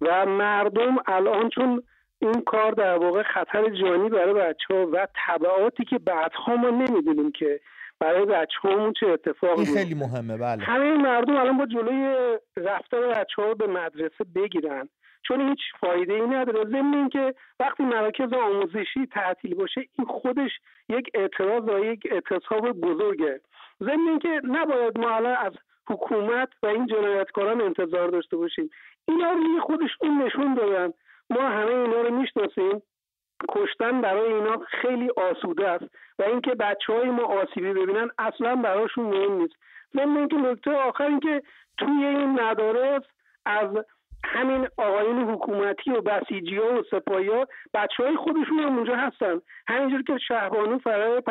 [0.00, 1.82] و مردم الان چون
[2.18, 7.32] این کار در واقع خطر جانی برای بچه ها و طبعاتی که بعدها ما نمی‌دونیم
[7.32, 7.60] که
[8.00, 10.62] برای بچه همون چه اتفاقی خیلی مهمه بله.
[10.62, 14.88] همه مردم الان با جلوی رفتار بچه ها به مدرسه بگیرن.
[15.22, 16.64] چون هیچ فایده ای نداره.
[16.64, 20.50] ضمن اینکه وقتی مراکز آموزشی تعطیل باشه این خودش
[20.88, 23.40] یک اعتراض و یک اعتصاب بزرگه.
[23.82, 25.52] ضمن اینکه نباید ما الان از
[25.90, 28.70] حکومت و این جنایتکاران انتظار داشته باشیم.
[29.08, 30.92] اینا رو خودش اون نشون دادن.
[31.30, 32.82] ما همه اینا رو می‌شناسیم.
[33.48, 35.84] کشتن برای اینا خیلی آسوده است.
[36.18, 39.54] و اینکه بچه های ما آسیبی ببینن اصلا براشون مهم نیست.
[39.94, 41.42] من اینکه نکته آخر اینکه
[41.78, 43.02] توی این مدارس
[43.46, 43.68] از
[44.24, 49.40] همین آقایون حکومتی و بسیجی ها و سپاهی ها بچه های خودشون هم اونجا هستن.
[49.68, 51.22] همینجور که شهبانو فرای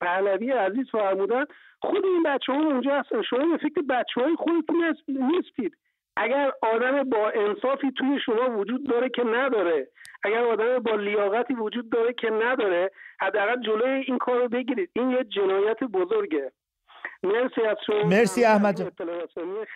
[0.00, 1.44] پهلوی عزیز فرمودن
[1.80, 3.22] خود این بچه ها اونجا هستن.
[3.22, 5.76] شما به فکر بچه های خودتون نیستید.
[6.24, 9.88] اگر آدم با انصافی توی شما وجود داره که نداره
[10.24, 14.90] اگر آدم با لیاقتی وجود داره که نداره حداقل جلوی این کار رو بگیرید.
[14.92, 16.52] این یه جنایت بزرگه.
[17.22, 18.02] مرسی از شما.
[18.02, 18.92] مرسی احمد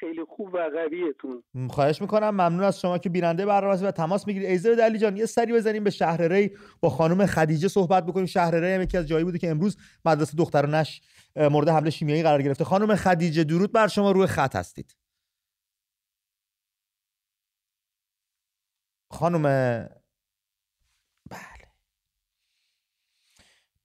[0.00, 1.42] خیلی خوب و قویتون.
[1.70, 2.30] خواهش می‌کنم.
[2.30, 4.48] ممنون از شما که بیننده برنامه و تماس می‌گیرید.
[4.48, 6.50] ایزه دلی جان یه سری بزنیم به شهر ری.
[6.80, 8.26] با خانم خدیجه صحبت بکنیم.
[8.26, 11.00] شهر ری هم یکی از جایی بوده که امروز مدرسه دخترانش
[11.36, 12.64] مورد حمله شیمیایی قرار گرفته.
[12.64, 14.12] خانم خدیجه درود بر شما.
[14.12, 14.96] روی خط هستید.
[19.12, 19.42] خانم
[21.30, 21.68] بله.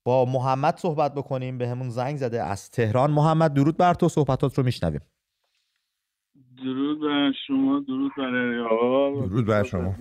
[0.03, 2.43] با محمد صحبت بکنیم به همون زنگ زده.
[2.43, 5.01] از تهران محمد درود بر تو صحبتات رو میشنویم.
[6.57, 9.25] درود بر شما درود بر آقا.
[9.25, 9.95] درود بر شما.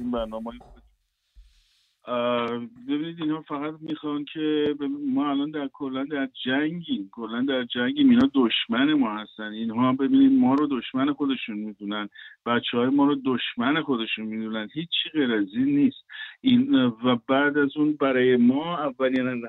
[2.89, 4.75] ببینید اینا فقط می‌خوان که
[5.15, 7.09] ما الان در کلا در جنگیم.
[7.13, 8.11] کلا در جنگیم.
[8.11, 9.53] اینا دشمن ما هستن.
[9.53, 12.09] اینها ببینید ما رو دشمن خودشون می‌دونن.
[12.47, 14.69] بچه های ما رو دشمن خودشون می‌دونن.
[14.73, 16.05] هیچی غیر از این نیست.
[16.41, 19.43] این و بعد از اون برای ما اولین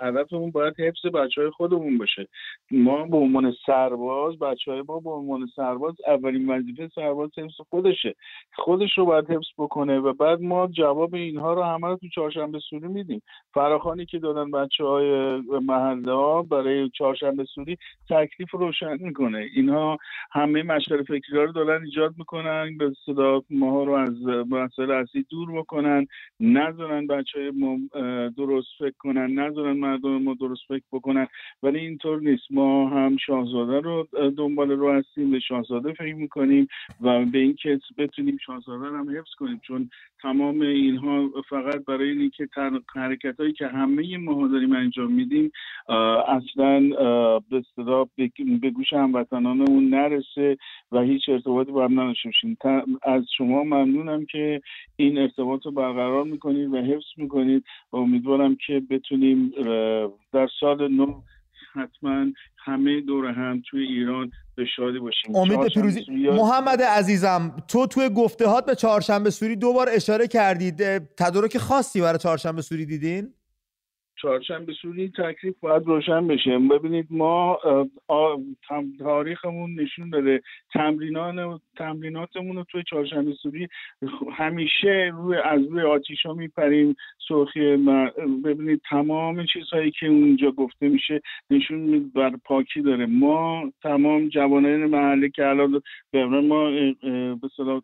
[0.00, 2.28] هدفمون باید حفظ بچه های خودمون باشه.
[2.70, 8.14] ما به عنوان سرباز بچه های ما به عنوان سرباز اولین وظیفه سرباز حفظ خودشه.
[8.52, 12.58] خودش رو باید حفظ بکنه و بعد ما جواب اینها رو همه رو تو چهارشنبه
[12.58, 13.22] سوری میدیم.
[13.54, 17.76] فراخانی که دادن بچه های محله ها برای چهارشنبه سوری
[18.10, 19.46] تکلیف روشن می‌کنه.
[19.54, 19.98] اینها
[20.32, 25.52] همه مشغل فکری رو دارن ایجاد می‌کنن به صدا ما رو از مسائل اصلی دور
[25.52, 26.06] بکنن.
[26.40, 27.78] نذارن بچه های ما
[28.36, 29.38] درست فکر کنن.
[29.38, 31.26] نذارن مردم ما درست فکر بکنن.
[31.62, 32.44] ولی اینطور نیست.
[32.50, 35.30] ما هم شاهزاده رو دنبال رو هستیم.
[35.30, 36.68] به شاهزاده فکر می‌کنیم
[37.00, 39.60] و به این که بتونیم شاهزاده هم حفظ کنیم.
[39.62, 39.90] چون
[40.22, 42.48] تمام اینها فقط برای اینکه
[42.94, 45.52] حرکت هایی که همه ما داریم انجام میدیم
[46.28, 46.88] اصلا
[47.50, 48.06] به صدا
[48.60, 50.56] به گوش هموطنانمون نرسه
[50.92, 52.25] و هیچ ارتباطی با هم نداشته
[53.02, 54.60] از شما ممنونم که
[54.96, 59.52] این ارتباط رو برقرار می‌کنید و حفظ می‌کنید و امیدوارم که بتونیم
[60.32, 61.20] در سال نو
[61.72, 65.36] حتما همه دور هم توی ایران به شادی باشیم.
[65.36, 66.00] امید پیروزی.
[66.30, 72.18] محمد عزیزم تو توی گفتهات به چهارشنبه سوری دو بار اشاره کردید تدارک خاصی برای
[72.18, 73.32] چهارشنبه سوری دیدین؟
[74.22, 76.58] چهارشنبه سوری تکلیف باید روشن بشه.
[76.58, 77.58] ببینید ما
[78.98, 80.42] تاریخمون نشون داده.
[80.72, 83.68] تمرینان تمریناتمون رو توی چهارشنبه سوری
[84.32, 86.96] همیشه روی از روی آتیش ها میپریم.
[87.28, 87.76] سرخی
[88.44, 93.06] ببینید تمام چیزهایی که اونجا گفته میشه نشون بر پاکی داره.
[93.06, 96.70] ما تمام جوانان محله که الان به ما
[97.34, 97.82] به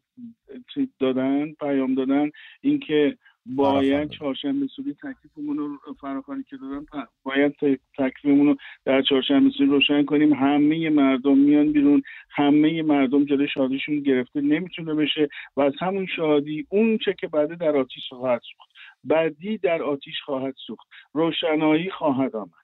[1.00, 6.86] دادن پیام دادن اینکه باید چهارشنبه سوری تکلیفمون رو فراخوانی که دادن
[7.22, 7.54] باید
[7.98, 10.32] تکلیفمون رو در چهارشنبه سوری روشن کنیم.
[10.32, 16.66] همه مردم میان بیرون همه مردم جلوی شادیشون گرفته نمی‌تونه بشه و از همون شادی
[16.70, 18.70] اون چه که بعد در آتیش خواهد سوخت.
[19.04, 20.86] بعدی در آتیش خواهد سوخت.
[21.12, 22.61] روشنایی خواهد آمد.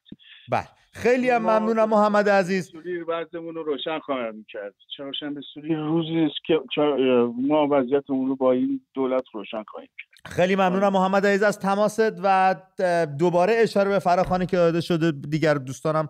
[0.51, 0.69] بله.
[0.93, 2.69] خیلی هم ممنونم محمد عزیز.
[2.69, 4.75] سوری وضعمون رو روشن خواهد کرد.
[4.97, 6.61] چهارشنبه سوری روزی است که
[7.43, 10.33] ما وضعیتمون رو با این دولت روشن خواهیم کرد.
[10.33, 12.57] خیلی ممنونم محمد عزیز از تماست و
[13.19, 16.09] دوباره اشاره به فراخانی که داده شده دیگر دوستانم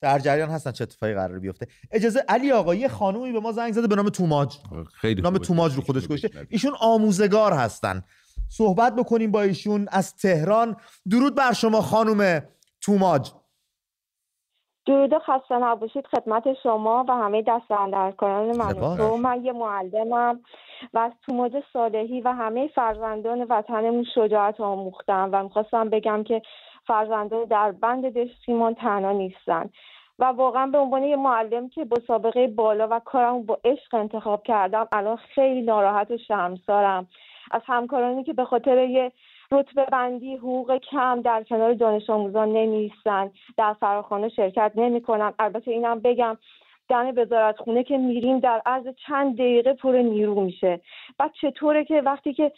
[0.00, 1.66] در جریان هستن چه اتفاقی قرار بیفته.
[1.92, 4.58] اجازه علی آقا یه خانومی به ما زنگ زده به نام توماج.
[4.94, 6.46] خیلی نام توماج رو خودش گذاشته.
[6.48, 8.02] ایشون آموزگار هستن.
[8.48, 10.76] صحبت بکنیم با ایشون از تهران.
[11.10, 12.42] درود بر شما خانم
[12.80, 13.32] توماج.
[14.86, 18.74] درود خسته نباشید خدمت شما و همه دستاندرکاران من
[19.22, 20.40] من یه معلمم
[20.94, 26.42] و از توماج صالحی و همه فرزندان وطنمون شجاعت آموختم و می‌خواستم بگم که
[26.86, 29.70] فرزندان در بند دشتیمان تنها نیستن
[30.18, 34.42] و واقعا به عنوان یه معلم که با سابقه بالا و کارم با عشق انتخاب
[34.42, 37.06] کردم الان خیلی ناراحت و شرمسارم.
[37.50, 39.12] از همکارانی که به خاطر یه
[39.52, 45.32] رتبه بندی حقوق کم در کنار دانش آموزان نمیستن در فراخانه شرکت نمی‌کنن.
[45.38, 46.38] البته اینم بگم
[46.88, 50.80] دم وزارت خونه که میریم در عرض چند دقیقه پر نیرو میشه.
[51.18, 52.52] و چطوره که وقتی که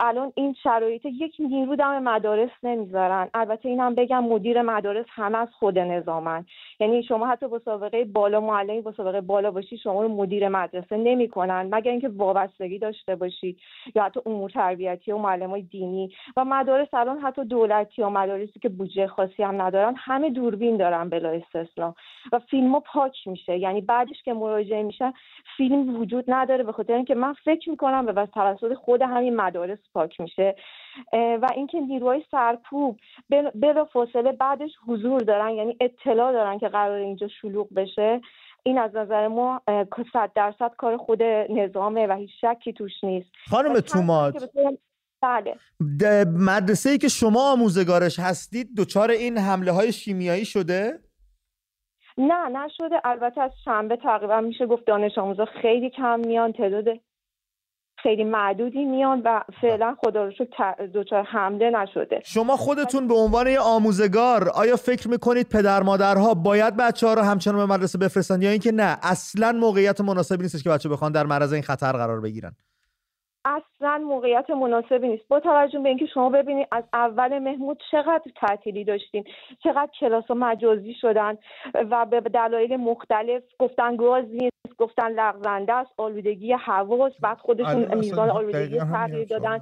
[0.00, 3.28] الان این شرایط یک نیرو دم مدارس نمی‌ذارن.
[3.34, 6.44] البته اینم بگم مدیر مدارس همه از خود نظامن.
[6.80, 10.96] یعنی شما حتی با سابقه بالا معلمی با سابقه بالا باشی شما رو مدیر مدرسه
[10.96, 11.68] نمی‌کنن.
[11.74, 13.56] مگر اینکه وابستگی داشته باشی
[13.94, 16.12] یا حتی امور تربیتی و معلم دینی.
[16.36, 21.08] و مدارس الان حتی دولتی و مدارسی که بودجه خاصی هم ندارن همه دوربین دارن
[21.08, 21.94] بلا استثنا.
[22.32, 23.58] و فیلم پاک میشه.
[23.58, 25.12] یعنی بعدش که مراجعه میشه
[25.56, 26.64] فیلم وجود نداره.
[26.64, 30.54] به خاطر اینکه من فکر می‌کنم به توسط خود همین مدارس پاک میشه.
[31.12, 33.00] و اینکه نیروهای سرکوب
[33.54, 38.20] بلا فاصله بعدش حضور دارن یعنی اطلاع دارن که قرار اینجا شلوغ بشه
[38.62, 39.62] این از نظر ما
[40.12, 43.30] صد درصد کار خود نظامه و هیچ شکی توش نیست.
[43.50, 44.50] خانم تومات
[45.22, 45.56] بله.
[46.26, 51.00] مدرسه ای که شما آموزگارش هستید دچار این حمله های شیمیایی شده؟
[52.18, 53.00] نه نشده.
[53.04, 56.84] البته از شنبه تقریبا میشه گفت دانش آموزا خیلی کم میان تعداد
[58.02, 60.32] خیلی معدودی میان و فعلا خدا رو
[60.94, 62.20] دچار حمله نشده.
[62.24, 67.22] شما خودتون به عنوان یه آموزگار آیا فکر می‌کنید پدر مادرها باید بچه ها رو
[67.22, 71.26] همچنان به مدرسه بفرستند یا اینکه نه اصلا موقعیت مناسبی نیست که بچه بخوان در
[71.26, 72.52] معرض این خطر قرار بگیرن؟
[73.44, 75.28] اصلا موقعیت مناسبی نیست.
[75.28, 79.24] با توجه به اینکه شما ببینید از اول مهمود چقدر تعطیلی داشتیم
[79.64, 81.38] چقدر کلاس و مجازی شدن
[81.74, 88.30] و به دلایل مختلف گفتن گاز نیست گفتن لغزنده است آلودگی هواست بعد خودشون میزان
[88.30, 89.60] آلودگی تغییر دادن.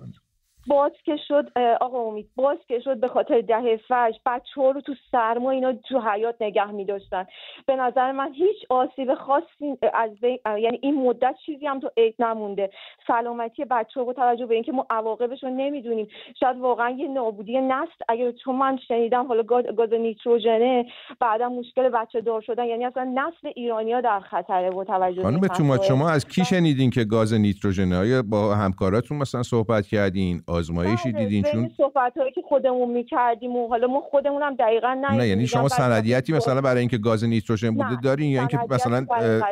[0.69, 4.81] باز که شد آقا امید باز که شد به خاطر دهه فج بچه ها رو
[4.81, 7.27] تو سرما اینا تو حیات نگه می داشتن
[7.67, 10.11] به نظر من هیچ آسیب خاصی از
[10.45, 12.71] یعنی این مدت چیزی هم تو عید نمونده.
[13.07, 16.09] سلامتی بچه ها با توجه به اینکه ما عواقبش رو نمی‌دونیم.
[16.41, 19.43] شاید واقعا یه نابودی نسل اگر چون من شنیدم حالا
[19.77, 20.87] گاز نیتروژنه
[21.21, 22.65] بعدا مشکل بچه دار شدن.
[22.65, 25.41] یعنی اصلا نسل ایرانیا در خطره با توجه خانم
[25.89, 31.43] شما از کی شنیدین که گاز نیتروژنه؟ با همکاراتون مثلا صحبت کردین؟ آزمایشی بله، دیدین؟
[31.43, 35.69] چون صحبت هایی که خودمون می‌کردیم و حالا ما خودمون هم دقیقا نه یعنی شما
[35.69, 39.07] سندیتی مثلا برای اینکه گاز نیتروژن بوده دارین یا اینکه مثلا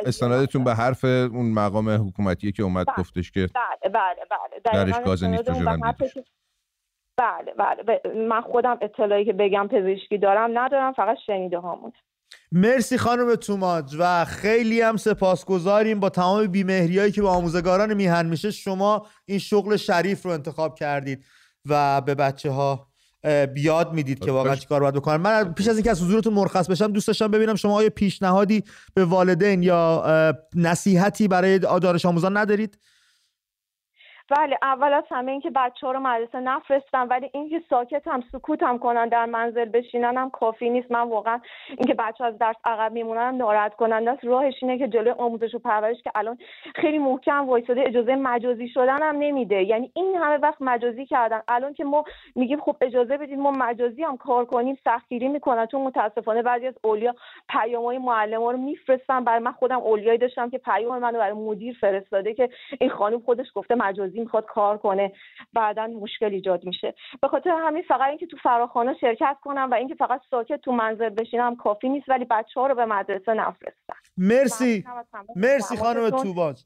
[0.05, 3.49] استنادتون به حرف اون مقام حکومتی که اومد بله، گفتش که
[3.83, 5.03] بله بله بله.
[5.05, 5.65] گاز نیتروژن
[7.17, 8.01] بله بله.
[8.15, 11.91] من خودم اطلاعی که بگم پزشکی دارم ندارم فقط شنیده هامون
[12.51, 18.51] مرسی خانم توماج و خیلی هم سپاسگزاریم با تمام بیمهریایی که به آموزگاران میهن میشه.
[18.51, 21.25] شما این شغل شریف رو انتخاب کردید
[21.65, 22.87] و به بچه ها
[23.53, 25.15] بیاد می‌دید که واقعا چیکار باید بکنن.
[25.15, 29.05] من پیش از اینکه از حضورتون مرخص بشم دوست داشتم ببینم شما آیا پیشنهادی به
[29.05, 30.05] والدین یا
[30.55, 32.79] نصیحتی برای دانش آموزان ندارید؟
[34.29, 38.63] بله اول از همه اینکه بچه ها رو مدرسه نفرستم ولی اینکه ساکت هم سکوت
[38.63, 40.91] هم کنن در منزل بشینن هم کافی نیست.
[40.91, 44.25] من واقعا اینکه بچه از درس عقب میمونن ناراحت کننده است.
[44.25, 46.37] راهش اینه که جلوی آموزش و پرورش که الان
[46.75, 49.63] خیلی محکم وایساده اجازه مجازی شدن هم نمیده.
[49.63, 51.41] یعنی این همه وقت مجازی کردن.
[51.47, 52.03] الان که ما
[52.35, 56.75] میگیم خب اجازه بدید ما مجازی هم کار کنیم سختگیری می‌کنن چون متاسفانه بعضی از
[56.83, 57.15] اولیا
[57.49, 59.23] پیامهای معلم رو میفرستن.
[59.23, 63.47] برای من خودم اولیایی داشتم که پیام منو برای مدیر فرستاده که این خانم خودش
[63.55, 65.11] گفته مجازی می‌خواد کار کنه
[65.53, 66.93] بعدا مشکل ایجاد میشه.
[67.21, 71.09] به خاطر همین فقط اینکه تو فراخانه شرکت کنم و اینکه فقط ساکت تو منزل
[71.09, 73.95] بشینم کافی نیست ولی بچه ها رو به مدرسه نفرستم.
[74.17, 74.85] مرسی.
[75.35, 76.63] مرسی خانم توباج.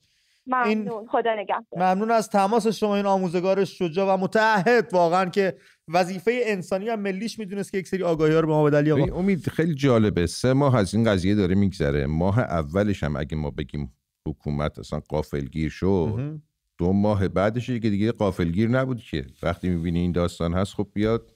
[0.48, 1.08] ممنون.
[1.08, 1.66] خدا نگهدار.
[1.76, 7.40] ممنون از تماس شما این آموزگار شجاع و متعهد واقعا که وظیفه انسانی و ملیش
[7.40, 10.28] می‌دونست که یک سری آگاهی رو به ما بدلی آقا امید خیلی جالبه.
[10.28, 12.06] سه ماه از این قضیه داره میگذره.
[12.06, 13.94] ماه اولش هم اگه ما بگیم
[14.28, 16.40] حکومت اصلا قافلگیر شد.
[16.82, 19.26] دو ماه بعدش که دیگه قافلگیر نبود که.
[19.44, 21.32] وقتی می‌بینی این داستان هست خب بیاد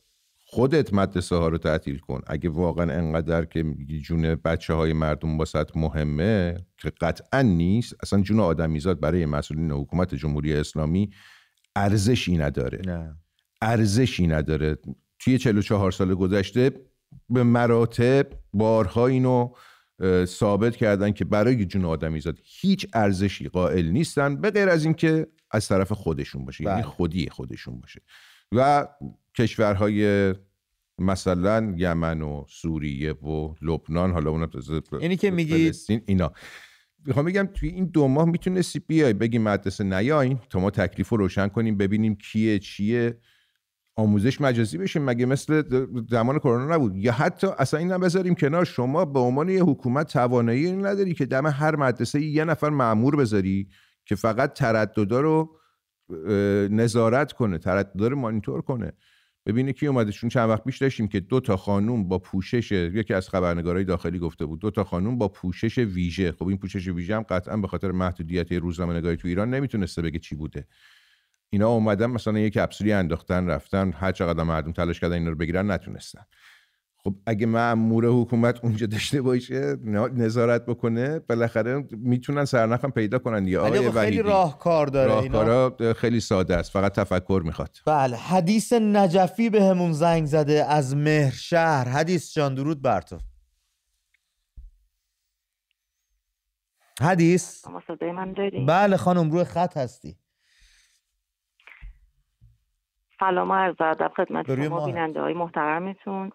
[0.45, 2.21] خودت مدرسه ها رو تعطیل کن.
[2.27, 3.63] اگه واقعا انقدر که
[4.03, 10.15] جون بچه های مردم واسط مهمه که قطعا نیست اصلا جون آدمیزاد برای مسئولین حکومت
[10.15, 11.09] جمهوری اسلامی
[11.75, 12.81] ارزشی نداره.
[13.61, 14.77] ارزشی نداره.
[15.19, 16.71] توی 44 سال گذشته
[17.29, 19.49] به مراتب بارها اینو
[20.25, 24.41] ثابت کردن که برای جون آدمیزاد هیچ ارزشی قائل نیستن.
[24.41, 26.85] به غیر از اینکه از طرف خودشون باشه یعنی بله.
[26.89, 28.01] خودی خودشون باشه.
[28.51, 28.87] و
[29.37, 30.33] کشورهای
[30.99, 34.47] مثلا یمن و سوریه و لبنان حالا اونا
[34.99, 35.71] اینی که میگی
[36.05, 36.31] اینا.
[37.05, 41.17] می‌خوام بگم توی این دو ماه می‌تونستی بیای بگی مدرسه نیاین تا ما تکلیف رو
[41.17, 43.19] روشن کنیم ببینیم کیه چیه.
[43.97, 45.63] آموزش مجازی بشیم مگه مثل
[46.09, 46.95] زمان کرونا نبود.
[46.95, 51.47] یا حتی اصلا این بذاریم کنار شما به عنوان یه حکومت توانایی نداری که دم
[51.47, 53.69] هر مدرسه یه نفر معمور بذاری.
[54.05, 55.59] که فقط ترددا رو
[56.69, 58.93] نظارت کنه ترددا رو مانیتور کنه.
[59.45, 60.11] ببینه کی اومده.
[60.11, 64.19] چون چند وقت پیش داشتیم که دو تا خانوم با پوشش یکی از خبرنگارای داخلی
[64.19, 66.31] گفته بود دو تا خانوم با پوشش ویژه.
[66.31, 70.35] خب این پوشش ویژه هم قطعا به خاطر محدودیت روزنامه‌نگاری تو ایران نمی‌تونسته بگه چی
[70.35, 70.67] بوده.
[71.49, 75.71] اینا اومدن مثلا یک کپسولی انداختن رفتن هر چقدر مردم تلاش کردن اینا رو بگیرن
[75.71, 76.21] نتونستن.
[77.05, 79.75] خب اگه مأمور حکومت اونجا داشته باشه
[80.13, 83.59] نظارت بکنه بالاخره می‌تونن سرنخم پیدا کنن دیگه.
[83.59, 86.71] آقای خیلی راهکار داره راهکارا خیلی ساده است.
[86.71, 87.77] فقط تفکر می‌خواد.
[87.85, 91.89] بله حدیث نجفی به همون زنگ زده از مهر شهر.
[91.89, 93.17] حدیث جان درود بر تو.
[97.01, 97.65] حدیث؟
[98.67, 100.17] بله خانم روی خط هستی.
[103.19, 106.31] سلام عرض ادب خدمت شما بیننده های محترمتون.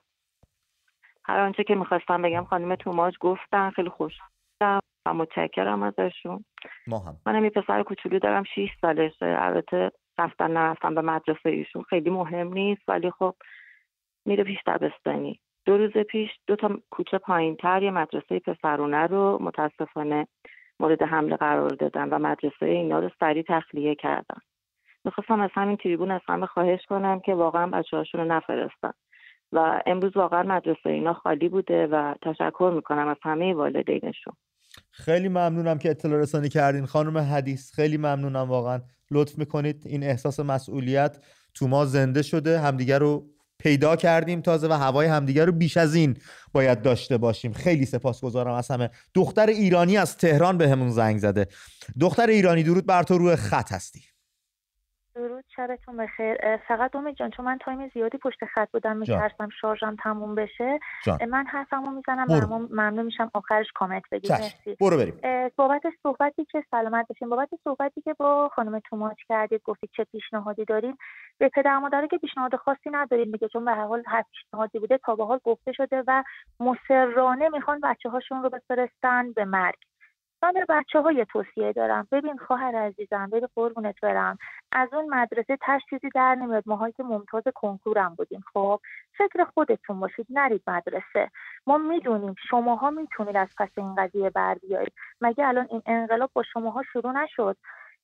[1.31, 4.13] هر آنچه که می‌خواستم بگم خانم توماج گفتن خیلی خوش
[4.61, 4.81] و
[5.15, 6.45] متشکرم ازشون.
[6.87, 7.17] ما هم.
[7.27, 9.37] منم یه پسر کوچولو دارم 6 سالشه.
[9.39, 11.83] البته رفتن نرفتن به مدرسه ایشون.
[11.83, 13.35] خیلی مهم نیست ولی خب
[14.27, 19.39] میره پیش دبستانی دو روز پیش دو تا کوچه پایین تر یه مدرسه پسرونه رو
[19.43, 20.27] متاسفانه
[20.81, 24.41] مورد حمله قرار دادن و مدرسه اینا رو سریع تخلیه کردن.
[25.05, 28.93] می‌خواستم از همین تریبون از همه خواهش کنم که واقعا بچه هاشون رو نفرستن.
[29.53, 34.35] و امروز واقعا مدرسه اینا خالی بوده و تشکر می‌کنم از همه والدینشون.
[34.91, 36.87] خیلی ممنونم که اطلاع رسانی کردین.
[36.87, 38.81] خانم حدیث خیلی ممنونم واقعا.
[39.11, 41.25] لطف می‌کنید این احساس مسئولیت
[41.55, 42.61] تو ما زنده شده.
[42.61, 43.27] همدیگر رو
[43.59, 46.17] پیدا کردیم تازه و هوای همدیگر رو بیش از این
[46.53, 47.53] باید داشته باشیم.
[47.53, 48.91] خیلی سپاسگزارم از همه.
[49.15, 51.47] دختر ایرانی از تهران به همون زنگ زده.
[52.01, 54.01] دختر ایرانی درود بر تو روی خط هستی.
[55.61, 56.57] شبتون بخیر.
[56.57, 60.81] فقط امید جان چون من تایم زیادی پشت خط بودم میترسم شارژم تموم بشه.
[61.05, 61.25] جان.
[61.25, 63.31] من حرفمو می‌زنم ممنون میشم.
[63.35, 64.77] آخرش کامنت بگید مرسی.
[64.81, 65.21] برو بریم.
[65.57, 67.29] بابت صحبتی که سلامت باشین.
[67.29, 70.99] بابت صحبتی که با خانم توماچ کردید گفتید چه پیشنهادی دارید
[71.39, 74.99] به پدر مادره که پیشنهاد خاصی ندارید میگه چون به هر حال هر پیشنهادی بوده
[74.99, 76.23] تا به حال گفته شده و
[76.61, 79.79] مسررانه می‌خوان بچه هاشون رو بفرستن به مرگ.
[80.43, 82.09] من به بچه های توصیه دارم.
[82.13, 84.39] ببین خواهر عزیزم ببین قربونت برم.
[84.73, 86.63] از اون مدرسه تش چیزی در نمیاد.
[86.67, 88.45] ماهایی که ممتاز کنکورم بودیم.
[88.53, 88.81] خب
[89.19, 90.27] فکر خودتون باشید.
[90.31, 91.31] نرید مدرسه.
[91.67, 94.93] ما می‌دونیم شماها می‌تونید از پس این قضیه بر بیایید.
[95.21, 97.57] مگه الان این انقلاب با شماها شروع نشد؟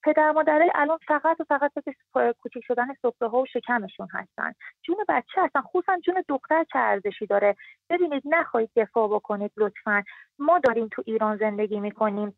[0.07, 4.53] پدر مادره الان فقط و فقط فکر کوچیک شدن سفره ها و شکمشون هستن.
[4.81, 5.61] جون بچه هستن.
[5.61, 7.55] خصوصا جون دختر چه ارزشی داره؟
[7.89, 10.03] ببینید نخواهید دفاع بکنید لطفا.
[10.39, 12.35] ما داریم تو ایران زندگی می‌کنیم.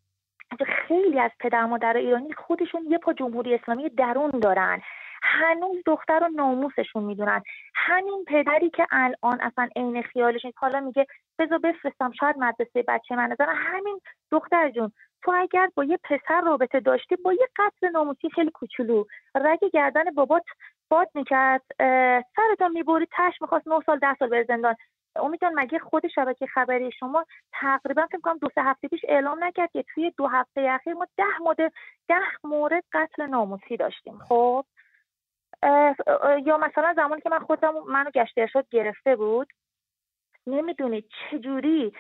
[0.68, 4.82] خیلی از پدر مادر ایرانی خودشون یه پا جمهوری اسلامی درون دارن.
[5.24, 7.44] هنوز دختر رو ناموسشون می‌دونن.
[7.76, 10.58] همین پدری که الان اصلا عین خیالش نیست.
[10.58, 11.08] حالا میگه
[11.40, 14.00] بذار بفرستم شاید مدرسه بچه من نظرم همین
[14.32, 14.92] دختر جون.
[15.22, 19.06] تو اگر با یه پسر رابطه داشتی با یه قتل ناموسی خیلی کوچولو.
[19.36, 20.44] رگ گردن بابات
[20.90, 21.62] باد می‌کرد
[22.36, 24.76] سرتان می‌بری تش می‌خواست نه سال ده سال بر زندان.
[25.16, 29.72] امیدوارم مگه خود شبکه خبری شما تقریبا فکر کنم دو سه هفته پیش اعلام نکرد
[29.72, 31.74] که توی دو هفته اخیر ما ده مورد
[32.08, 34.20] ده مورد قتل ناموسی داشتیم.
[34.20, 34.66] خب؟
[36.46, 39.54] یا مثلا زمانی که من خودم منو گشت ارشاد گرفته بود
[40.48, 41.94] نمی‌دونید چجوری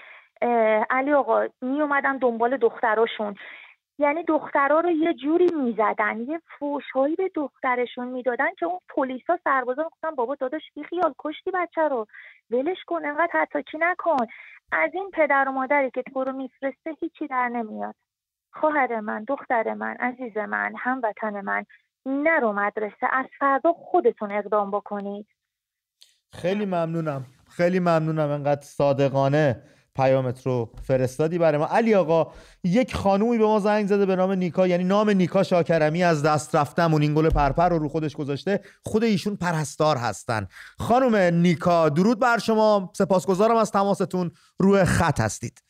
[0.90, 3.36] علی آقا می اومدن دنبال دختراشون.
[4.02, 9.84] یعنی دخترها رو یه جوری می‌زدن یه فوشهایی به دخترشون می‌دادن که اون پلیسا سربازا
[9.84, 12.08] گفتن بابا داداش بی خیال کشتی بچه رو
[12.52, 14.26] ولش کن انقدر حتاکی نکن.
[14.72, 17.96] از این پدر و مادری که تو رو میفرسته هیچی در نمیاد.
[18.54, 21.66] خواهر من دختر من عزیز من هموطن من
[22.06, 25.28] نرو مدرسه از فردا خودتون اقدام بکنید.
[26.34, 27.26] خیلی ممنونم.
[27.50, 29.64] خیلی ممنونم انقدر صادقانه
[29.96, 31.66] پیامت رو فرستادی برای ما.
[31.66, 32.34] علی آقا
[32.64, 36.56] یک خانومی به ما زنگ زده به نام نیکا یعنی نام نیکا شاکرمی از دست
[36.56, 37.02] رفتمون.
[37.02, 38.60] این گل پرپر رو رو خودش گذاشته.
[38.86, 40.48] خود ایشون پرستار هستن.
[40.80, 42.92] خانم نیکا درود بر شما.
[42.96, 44.32] سپاسگزارم از تماستون.
[44.60, 45.64] روی خط هستید.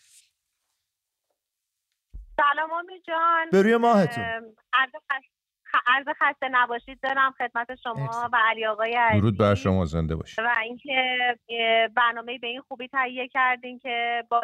[2.36, 3.50] سلام آمی جان.
[3.52, 4.24] به روی ماهتون.
[5.88, 7.00] عرض خسته نباشید.
[7.04, 9.22] دارم خدمت شما و علی آقای عزیز.
[9.22, 10.40] درود بر شما زنده باشید.
[10.40, 11.18] و اینکه
[11.96, 14.42] برنامه به این خوبی تهیه کردین که با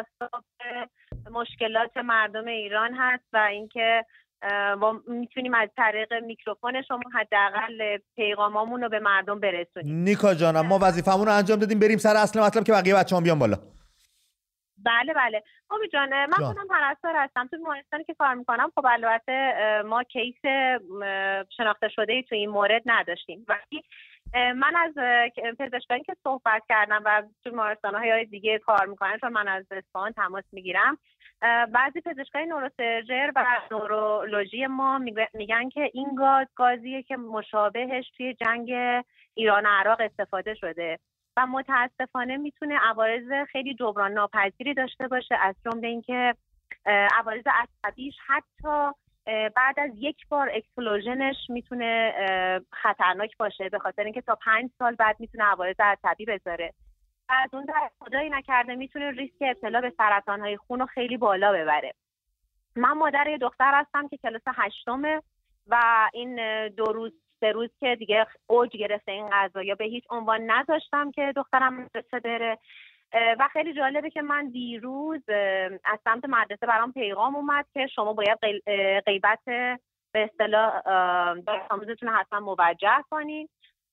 [1.30, 4.04] مشکلات مردم ایران هست و اینکه
[5.08, 9.96] می‌تونیم از طریق میکروفون شما حداقل پیغامامون رو به مردم برسونیم.
[9.96, 11.78] نیکا جانم ما وظیفمون رو انجام دادیم.
[11.78, 13.56] بریم سر اصل مطلب که بقیه بچه‌ها بیان بالا.
[14.86, 15.42] بله بله.
[15.70, 17.46] آبی جان من خودم پرستار هستم.
[17.46, 19.54] تو بیمارستانی که کار می‌کنم خب البته
[19.86, 20.40] ما کیس
[21.56, 23.46] شناخته شده ای تو این مورد نداشتیم.
[23.48, 23.84] ولی
[24.34, 24.94] من از
[25.58, 30.12] پزشکانی که صحبت کردم و تو بیمارستان های دیگه کار می‌کنم چون من از اصفهان
[30.12, 30.98] تماس می‌گیرم
[31.72, 34.98] بعضی پزشکای نوروسرجر و نورولوژی ما
[35.34, 38.70] میگن که این گاز گازیه که مشابهش توی جنگ
[39.34, 40.98] ایران و عراق استفاده شده.
[41.36, 46.34] و متاسفانه می‌تونه عوارض خیلی جبران ناپذیری داشته باشه از جمله اینکه
[46.86, 48.92] عوارض عصبیش حتی
[49.56, 52.12] بعد از یک بار exposure ش می‌تونه
[52.72, 56.72] خطرناک باشه به خاطر اینکه تا پنج سال بعد می‌تونه عوارض عصبی بذاره.
[57.28, 61.52] از اون طرف خدایی نکرده می‌تونه ریسک ابتلا به سرطان های خون رو خیلی بالا
[61.52, 61.92] ببره.
[62.76, 65.22] من مادر یه دختر هستم که کلاس هشتمه
[65.66, 69.28] و این دو روز سه روز که دیگه اوج گرفته این
[69.64, 72.58] یا به هیچ عنوان نذاشتم که دخترم مدرسه بره.
[73.38, 75.28] و خیلی جالبه که من دیروز
[75.84, 78.38] از سمت مدرسه برام پیغام اومد که شما باید
[79.06, 79.38] غیبت
[80.12, 80.82] به اصطلاح
[81.70, 83.48] آموزتون حتما موجه کنین.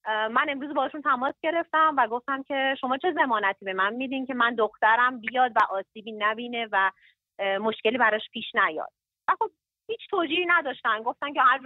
[0.07, 4.33] من امروز باشون تماس گرفتم و گفتم که شما چه زمانتی به من میدین که
[4.33, 6.91] من دخترم بیاد و آسیبی نبینه و
[7.39, 8.91] مشکلی براش پیش نیاد.
[9.27, 9.51] و خب
[9.87, 11.03] هیچ توجیهی نداشتن.
[11.03, 11.59] گفتن که هر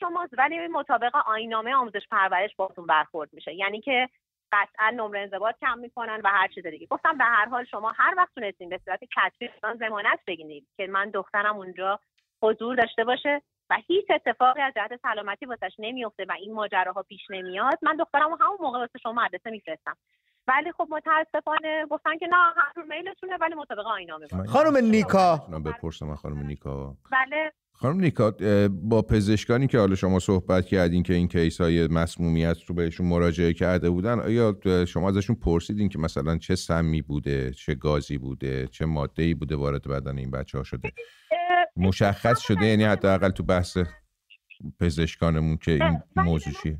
[0.00, 3.54] شماست ولی مطابق آینامه آموزش پرورش باتون برخورد میشه.
[3.54, 4.08] یعنی که
[4.52, 6.86] قطعا نمره انضباط کم می‌کنن و هر چیز دیگه.
[6.86, 11.10] گفتم به هر حال شما هر وقت تونستین به صورت کتبی زمانت بگینید که من
[11.10, 12.00] دخترم اونجا
[12.42, 17.20] حضور داشته باشه و هیچ اتفاقی از جهت سلامتی واسش نمیفته و این ماجراها پیش
[17.30, 19.96] نمیاد من دخترم همون موقع واسه شما مدرسه میفرستم.
[20.46, 25.36] ولی خب متاسفانه گفتن که نه هر میلتونه ولی مطابق آینامه خانم نیکا.
[25.64, 26.94] بپرسم خانم نیکا.
[27.12, 27.52] بله.
[27.82, 28.30] خانم نیکا
[28.70, 33.52] با پزشکانی که حالا شما صحبت کردین که این کیس های مسمومیت رو بهشون مراجعه
[33.52, 34.56] کرده بودن آیا
[34.88, 39.56] شما ازشون پرسیدین که مثلا چه سمی بوده چه گازی بوده چه ماده ای بوده
[39.56, 40.92] وارد بدن این بچه ها شده؟
[41.76, 43.78] مشخص شده یعنی حداقل تو بحث
[44.80, 46.78] پزشکانمون که این موضوع چیه؟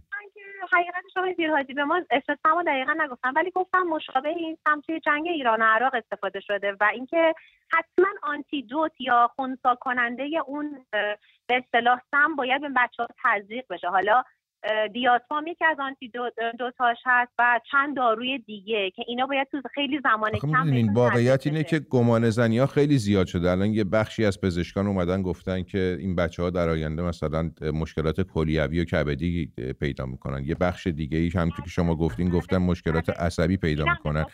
[1.17, 5.65] آقای زیرهادی به ما اسم دقیقا نگفتم ولی گفتم مشابه این سمت جنگ ایران و
[5.65, 7.35] عراق استفاده شده و اینکه
[7.73, 10.87] حتما آنتیدوت یا خونسا کننده اون
[11.47, 13.89] به اصطلاح سم باید به بچه ها تزریق بشه.
[13.89, 14.25] حالا
[14.93, 16.13] دیاتمام یکی از آنتی
[16.59, 21.47] دوتاش هست و چند داروی دیگه که اینا باید تو خیلی زمان کم این واقعیت
[21.47, 23.51] اینه که گمان زنی ها خیلی زیاد شده.
[23.51, 28.21] الان یه بخشی از پزشکان اومدن گفتن که این بچه ها در آینده مثلا مشکلات
[28.21, 30.45] کلیوی و کبدی پیدا می‌کنن.
[30.45, 34.25] یه بخش دیگه ای هم که شما گفتین گفتن مشکلات عصبی پیدا می‌کنن.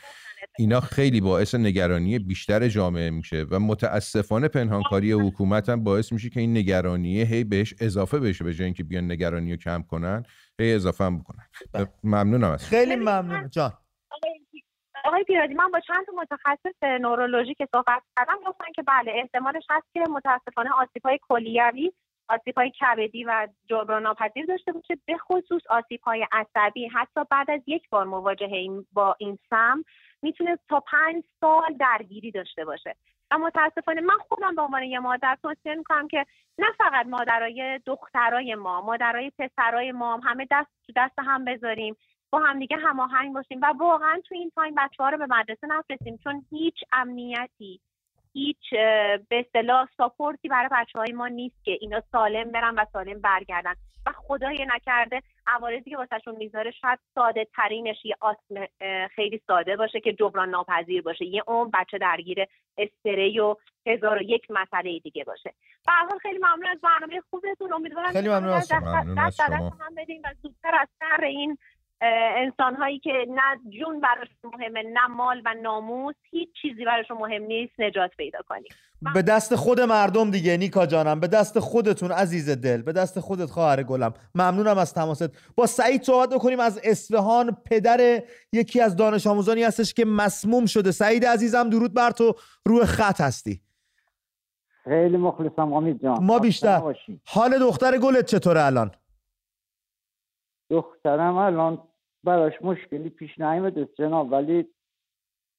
[0.58, 6.40] اینا خیلی باعث نگرانی بیشتر جامعه میشه و متاسفانه پنهانکاری حکومت هم باعث میشه که
[6.40, 10.22] این نگرانیه هی بهش اضافه بشه به جای اینکه بیان نگرانی رو کم کنن
[10.60, 11.46] هی اضافه هم بکنن.
[11.72, 11.88] بله.
[12.04, 13.48] ممنونم از خیلی ممنون.
[13.50, 13.72] جان.
[15.04, 19.86] آقای پیرادی من با چند متخصص نورولوژی که صحبت کردم گفتن که بله احتمالش هست
[19.92, 21.92] که متاسفانه آسیب های کلیوی
[22.28, 24.98] آسیب های کبدی و جبران ناپذیر داشته باشه.
[25.06, 26.88] به خصوص آسیب های عصبی.
[26.88, 29.84] حتی بعد از یک بار مواجهه با این سم
[30.22, 32.94] می‌تونه تا پنج سال درگیری داشته باشه.
[33.30, 36.26] و متاسفانه من خودم به عنوان یه مادر توصیه می‌کنم که
[36.58, 41.96] نه فقط مادرای دخترای ما مادرای پسرای ما هم همه دست تو دست هم بذاریم
[42.30, 46.18] با همدیگه هماهنگ باشیم و واقعا تو این time بچه ها رو به مدرسه نفرستیم
[46.24, 47.80] چون هیچ امنیتی
[48.38, 48.70] هیچ
[49.28, 53.20] به اصطلاح support ی برای بچه های ما نیست که اینا سالم برن و سالم
[53.20, 53.74] برگردن.
[54.06, 58.66] و خدای نکرده عوارضی که واسهشون می‌ذاره شاید ساده ترینش یه آسم
[59.14, 61.24] خیلی ساده باشه که جبران ناپذیر باشه.
[61.24, 62.44] یه اون بچه درگیر
[62.78, 65.52] استری و هزار و یک مسئله دیگه باشه.
[65.86, 67.72] به حال خیلی ممنون از برنامه خوبتون.
[67.72, 68.68] امیدوارم خیلی ممنون از
[69.36, 69.56] شما.
[69.80, 71.58] هم بدیم و زودتر از سر این
[72.00, 77.42] انسان هایی که نه جون براشون مهمه نه مال و ناموس هیچ چیزی براشون مهم
[77.42, 78.68] نیست نجات پیدا کنیم.
[79.14, 81.20] به دست خود مردم دیگه نیکا جانم.
[81.20, 82.82] به دست خودتون عزیز دل.
[82.82, 84.14] به دست خودت خواهر گلم.
[84.34, 85.54] ممنونم از تماست.
[85.56, 87.56] با سعید صحبت بکنیم از اصفهان.
[87.66, 88.22] پدر
[88.52, 90.90] یکی از دانش آموزانی هستش که مسموم شده.
[90.90, 92.34] سعید عزیزم درود بر تو.
[92.66, 93.60] روی خط هستی.
[94.84, 96.24] خیلی مخلصم امید جان.
[96.24, 96.94] ما بیشتر.
[97.26, 98.90] حال دختر گلت چطوره الان؟
[100.70, 101.87] دخترم الان
[102.24, 104.68] براش مشکلی پیش نیامده جناب ولی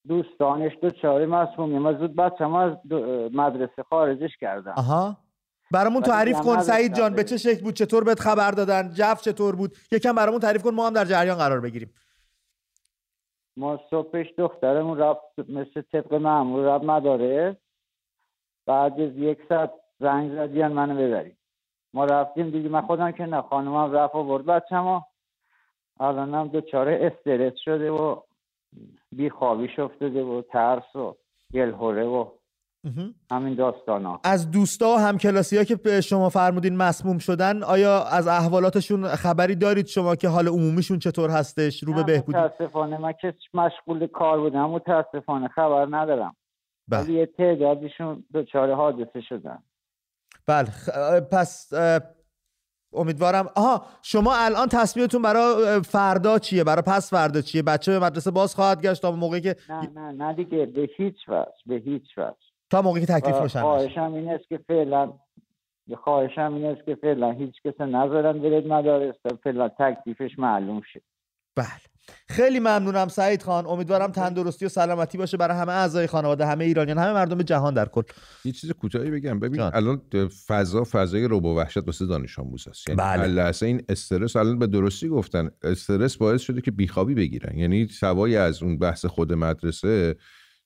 [0.07, 2.77] دوستانش دو چاره مسمومی ما زود بچه از
[3.33, 4.73] مدرسه خارجش کردم.
[4.77, 5.17] آها.
[5.71, 6.59] برامون تعریف کن.
[6.59, 10.39] سعید جان به چه شکل بود؟ چطور بهت خبر دادن؟ جف چطور بود؟ یکم برامون
[10.39, 10.73] تعریف کن.
[10.73, 11.93] ما هم در جریان قرار بگیریم.
[13.57, 17.57] ما صبحش دخترمون رفت مثل طبق معمول رفت مداره
[18.65, 21.37] بعد از یک ساعت زنگ زدیان منو ببریم
[21.93, 22.69] ما رفتیم دیگه.
[22.69, 24.63] من خودم که نه خانمم رفت و برد
[25.99, 28.21] ما الانم دوچاره استرس شده و
[29.11, 31.15] بیخوابیش افتاده و ترس و
[31.53, 32.25] گلهوره و
[33.31, 34.21] همین داستان ها.
[34.23, 39.55] از دوستا و همکلاسی ها که به شما فرمودین مسموم شدن آیا از احوالاتشون خبری
[39.55, 44.39] دارید شما که حال عمومیشون چطور هستش؟ رو به بهبودی؟ متاسفانه من که مشغول کار
[44.39, 46.35] بودم متاسفانه خبر ندارم.
[46.87, 47.01] بله.
[47.01, 49.63] ولی یه تعدادشون دچار حادثه شدن.
[50.47, 50.69] بله
[51.31, 51.73] پس
[52.93, 53.49] امیدوارم.
[53.55, 58.55] آها شما الان تصمیمتون برای فردا چیه؟ برای پس فردا چیه؟ بچه به مدرسه باز
[58.55, 62.35] خواهد گشت تا موقعی که نه نه نه دیگه به هیچ وجه به هیچ وجه.
[62.69, 65.13] تا موقعی که تکلیف روشن خواهشم این است که فعلا
[66.03, 71.01] خواهشم این است که فعلا هیچ کس نذارن برید مدارس تا فعلا تکلیفش معلوم شه.
[71.55, 71.67] بله.
[72.29, 73.65] خیلی ممنونم سعید خان.
[73.67, 77.85] امیدوارم تندرستی و سلامتی باشه برای همه اعضای خانواده همه ایرانیان همه مردم جهان در
[77.85, 78.01] کل.
[78.45, 79.39] یه چیز کوتاهی بگم.
[79.39, 80.01] ببین الان
[80.47, 82.89] فضا فضای روبو وحشت واسه دانش آموز است.
[82.89, 83.53] یعنی بله.
[83.61, 85.49] این استرس الان به درستی گفتن.
[85.63, 87.57] استرس باعث شده که بیخوابی بگیرن.
[87.57, 90.15] یعنی سوای از اون بحث خود مدرسه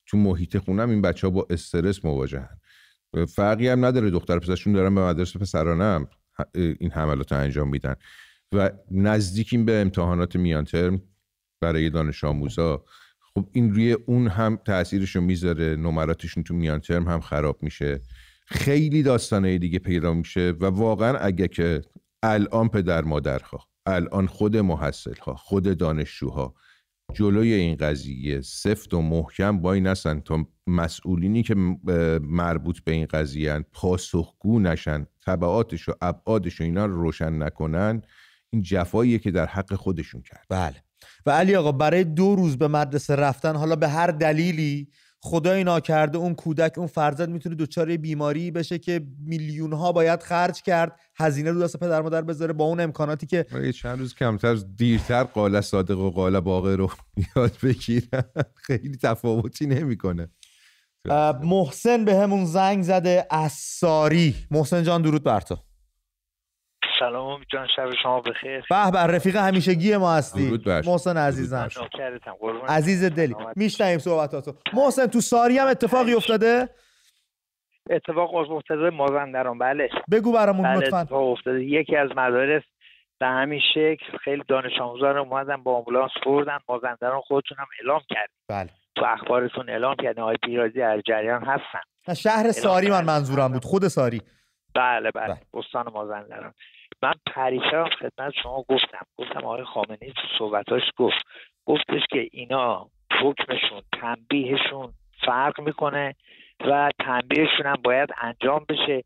[0.05, 2.59] تو محیط خونم این بچه ها با استرس مواجهن.
[3.35, 6.07] فرقی هم نداره دختر پسرشون دارن به مدرسه پسرانه
[6.53, 7.95] این حملات رو انجام میدن.
[8.55, 11.01] و نزدیکیم به امتحانات میان ترم
[11.63, 12.83] برای دانش آموزا.
[13.19, 18.01] خب این روی اون هم تاثیرشو می‌ذاره نمراتشون تو میان ترم هم خراب میشه.
[18.45, 21.81] خیلی داستانه دیگه پیدا میشه و واقعا اگه که
[22.23, 26.55] الان پدر مادرها الان خود محصلها خود دانشجوها
[27.13, 31.55] جلوی این قضیه سفت و محکم وای نسن تا مسئولینی که
[32.21, 38.01] مربوط به این قضیه پاسخگو نشن طبعاتش و ابعادش و اینا رو روشن نکنن
[38.49, 40.45] این جفاییه که در حق خودشون کرد.
[40.49, 40.83] بله.
[41.25, 44.87] و علی آقا برای دو روز به مدرسه رفتن حالا به هر دلیلی
[45.25, 50.61] خدای ناکرده اون کودک اون فرزند می‌تونه دچار بیماری بشه که میلیون ها باید خرج
[50.61, 53.45] کرد هزینه رو دست پدر مادر بذاره با اون امکاناتی که
[53.75, 56.89] چند روز کمتر دیرتر قال صادق و قال باقر رو
[57.35, 58.23] یاد بگیرن
[58.55, 60.29] خیلی تفاوتی نمی‌کنه.
[61.43, 65.57] محسن به همون زنگ زده ساری محسن جان درود بر تو.
[67.03, 68.63] سلام جان شب شما بخیر.
[68.69, 70.59] به به رفیق همیشگی ما هستی.
[70.85, 71.69] محسن عزیزم.
[72.67, 74.53] عزیز دلی میشنیم صحبتاتو.
[74.73, 76.69] محسن تو ساری هم اتفاقی افتاده؟
[77.89, 79.89] اتفاق افتاده مازندران بله.
[80.11, 80.97] بگو برامون بله لطفا.
[80.99, 81.63] اتفاق افتاده.
[81.63, 82.63] یکی از مدارس
[83.19, 88.29] به همین شکل خیلی دانش آموزان اومدن با آمبولانس بردن مازندران خودتون هم اعلام کرد
[88.49, 88.69] بله.
[88.95, 92.13] تو اخبارتون اعلام کردن آقای پیرازی از جریان هستن.
[92.13, 94.21] شهر ساری من منظورم بود خود ساری.
[94.75, 95.37] بله بله, بله.
[95.53, 96.53] استان مازندران.
[97.03, 101.23] من پریشب خدمت شما گفتم گفتم آقای خامنه تو صحبتاش گفت
[101.65, 102.89] گفتش که اینا
[103.21, 104.93] حکمشون تنبیهشون
[105.25, 106.15] فرق می‌کنه
[106.59, 109.03] و تنبیهشون هم باید انجام بشه.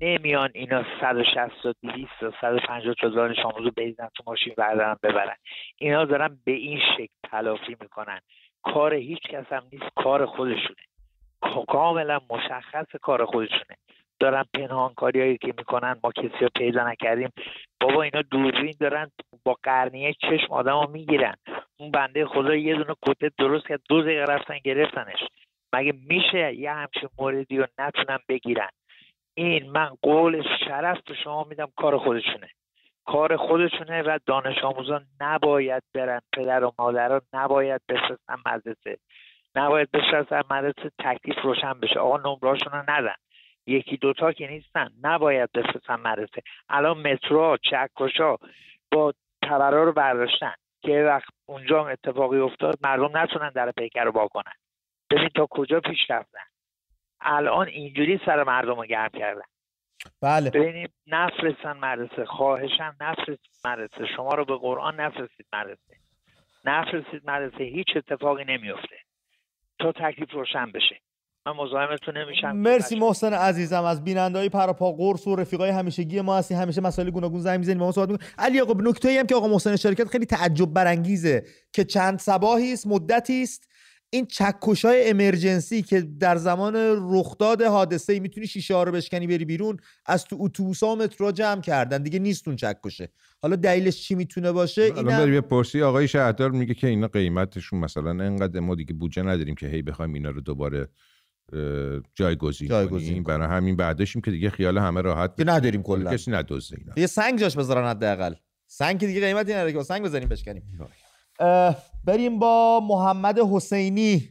[0.00, 5.36] نمیان اینا 160 تا 200 تا 150 تا دانش رو بریزن تو ماشین بردارن ببرن.
[5.78, 8.20] اینا دارن به این شکل تلافی می‌کنن.
[8.62, 10.82] کار هیچ کس هم نیست کار خودشونه.
[11.68, 13.76] کاملا مشخص کار خودشونه.
[14.20, 17.30] دارن پنهانکاریایی که می‌کنن ما کسی رو پیدا نکردیم.
[17.80, 19.10] بابا اینا دوربین دارن
[19.44, 21.34] با قرنیه چشم آدم رو می‌گیرن.
[21.76, 25.18] اون بنده خدا یه دونه کته درست کرد دو دقیقه رفتن گرفتنش.
[25.72, 28.68] مگه میشه یه همچین موردی رو نتونن بگیرن؟
[29.34, 32.48] این من قول شرف به شما میدم کار خودشونه.
[33.06, 38.98] کار خودشونه و دانش آموزان نباید برن پدر و مادران نباید بفرستن مدرسه.
[39.54, 42.00] نباید بفرستن مدرسه تکلیف روشن بشه.
[42.00, 43.14] آقا نمراشون رو ندن.
[43.66, 44.90] یکی دوتا که نیستن.
[45.02, 48.36] نباید بفرستن مدرسه الان مترو چکشا
[48.92, 54.52] با تبرا رو برداشتن که وقت اونجا اتفاقی افتاد مردم نتونن در پیکر رو کنن.
[55.10, 56.38] ببین تا کجا پیش رفتن.
[57.20, 59.42] الان اینجوری سر مردم رو گرم کردن.
[60.22, 60.50] بله.
[60.50, 62.24] ببینیم نفرستن مدرسه.
[62.24, 64.06] خواهشن نفرستید مدرسه.
[64.16, 65.96] شما رو به قرآن نفرستید مدرسه.
[66.64, 67.64] نفرستید مدرسه.
[67.64, 68.96] هیچ اتفاقی نمیفته
[69.78, 71.00] تا تکلیف روشن بشه.
[71.52, 72.52] من مزاحمتون نمیشم.
[72.52, 73.84] مرسی محسن عزیزم.
[73.84, 77.78] از بینندهای پراپا قرص و رفیقای همیشگی ما هستی همیشه مسائل گوناگون زنگ می‌زنیم.
[77.78, 81.84] ما صحبت علی آقا نکته ای هم که آقا محسن شرکت خیلی تعجب برانگیزه که
[81.84, 83.70] چند صباحی است مدتی است.
[84.12, 86.74] این چکش های امرجنسی که در زمان
[87.12, 89.76] رخداد حادثه ای می‌تونی شیشه ها رو بشکنی بری بیرون
[90.06, 92.02] از تو اتوبوس ها مترو جمع کردن.
[92.02, 93.12] دیگه نیستون چکشه.
[93.42, 95.82] حالا دلیلش چی می‌تونه باشه؟ اینا بریم پرسی.
[95.82, 100.12] آقای شهردار میگه که اینا قیمتشون مثلا انقدر ما دیگه بودجه نداریم که هی بخوایم
[100.12, 100.88] اینا رو دوباره
[102.14, 103.22] جایگزین, کنیم.
[103.22, 106.12] برای همین بعدشیم که دیگه خیال همه راحت که نداریم کلا.
[106.12, 106.92] کسی ندوزه اینا.
[106.96, 108.34] یه سنگ جاش بذارن حداقل.
[108.66, 109.82] سنگ که دیگه قیمتی نداره که.
[109.82, 110.62] سنگ بزنیم بشکنیم.
[112.04, 114.28] بریم با محمد حسینی.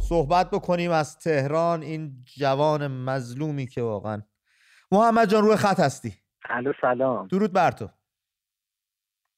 [0.00, 1.82] صحبت بکنیم از تهران.
[1.82, 4.22] این جوان مظلومی که واقعا.
[4.92, 6.14] محمد جان روی خط هستی.
[6.50, 7.26] الو سلام.
[7.26, 7.88] درود بر تو.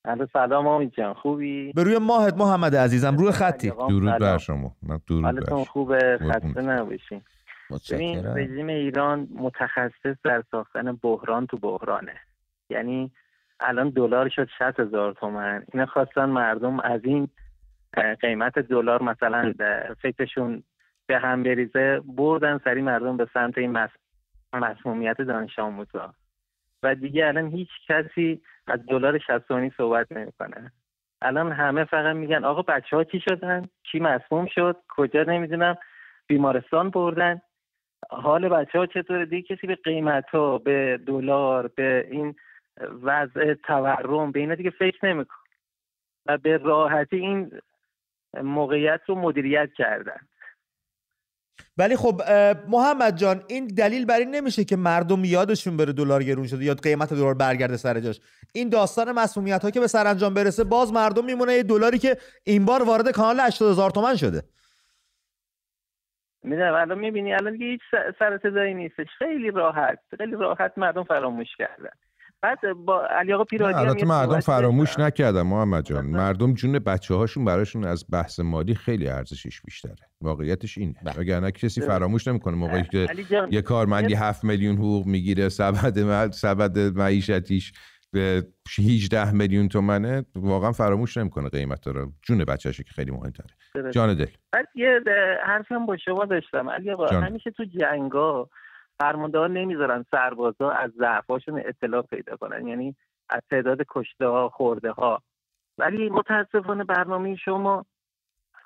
[0.04, 3.70] الو سلام امید جان خوبی؟ به روی ماهت محمد عزیزم روی خطی.
[3.70, 4.76] درود بر شما.
[5.08, 7.22] درود بر خوبه خسته نباشین.
[7.90, 12.14] ببین رژیم ایران متخصص در ساختن بحران تو بحرانه.
[12.70, 13.10] یعنی
[13.60, 15.64] الان دلار شد 60 هزار تومن.
[15.72, 17.28] اینا خواستن مردم از این
[18.20, 19.54] قیمت دلار مثلا
[20.02, 20.62] فکرشون
[21.06, 23.78] به هم بریزه بردن سری مردم به سمت این
[24.52, 26.14] مسمومیت دانش آموزا.
[26.82, 30.72] و دیگه الان هیچ کسی از دلار 60 صحبت نمی‌کنه.
[31.22, 35.76] الان همه فقط میگن آقا بچه ها چی شدن؟ کی مسموم شد؟ کجا نمی‌دونم.
[36.26, 37.40] بیمارستان بردن.
[38.10, 42.34] حال بچه ها چطوره؟ دیگه کسی به قیمت ها به دلار به این
[43.02, 45.36] وضع تورم به اینا دیگه فکر نمیکن
[46.26, 47.60] و به راحتی این
[48.42, 50.20] موقعیت رو مدیریت کردن.
[51.76, 52.22] ولی خب
[52.68, 56.74] محمد جان این دلیل بر این نمیشه که مردم یادشون بره دلار گرون شده یا
[56.74, 58.20] قیمت دلار برگرده سر جاش.
[58.54, 62.64] این داستان مسئولیت ها که به سرانجام برسه باز مردم میمونه یه دلاری که این
[62.64, 64.42] بار وارد کانال 80 هزار تومن شده.
[66.42, 67.80] می‌دونم الان می‌بینی الان دیگه هیچ
[68.18, 69.06] سر صدایی نیستش.
[69.18, 71.92] خیلی راحت خیلی راحت مردم فراموش کردن.
[72.42, 76.06] بعد با علی آقا پیرادی البته مردم فراموش نکردن محمد جان.
[76.06, 79.96] مردم جون بچه هاشون براشون از بحث مالی خیلی ارزشش بیشتره.
[80.20, 80.94] واقعیتش اینه.
[81.04, 81.18] بله.
[81.18, 82.54] وگرنه کسی فراموش نمی‌کنه.
[82.54, 83.06] موقعی که
[83.50, 87.72] یه کارمندی 7 میلیون حقوق می‌گیره سبد سبد معیشتیش
[88.12, 88.46] به
[88.78, 92.12] 18 میلیون تومنه واقعا فراموش نمی‌کنه قیمت رو.
[92.22, 93.90] جون بچه‌شه که خیلی مهمتره.
[93.90, 94.26] جان دل.
[94.52, 95.00] بعد یه
[95.46, 96.70] حرفی هم با شما داشتم.
[96.70, 98.48] علی آقا همیشه تو جنگا
[99.02, 102.66] فرماندهان نمی‌ذارن سربازا از ضعفاشون اطلاع پیدا کنن.
[102.66, 102.96] یعنی
[103.30, 105.22] از تعداد کشته ها خورده ها
[105.78, 107.86] ولی متاسفانه برنامه شما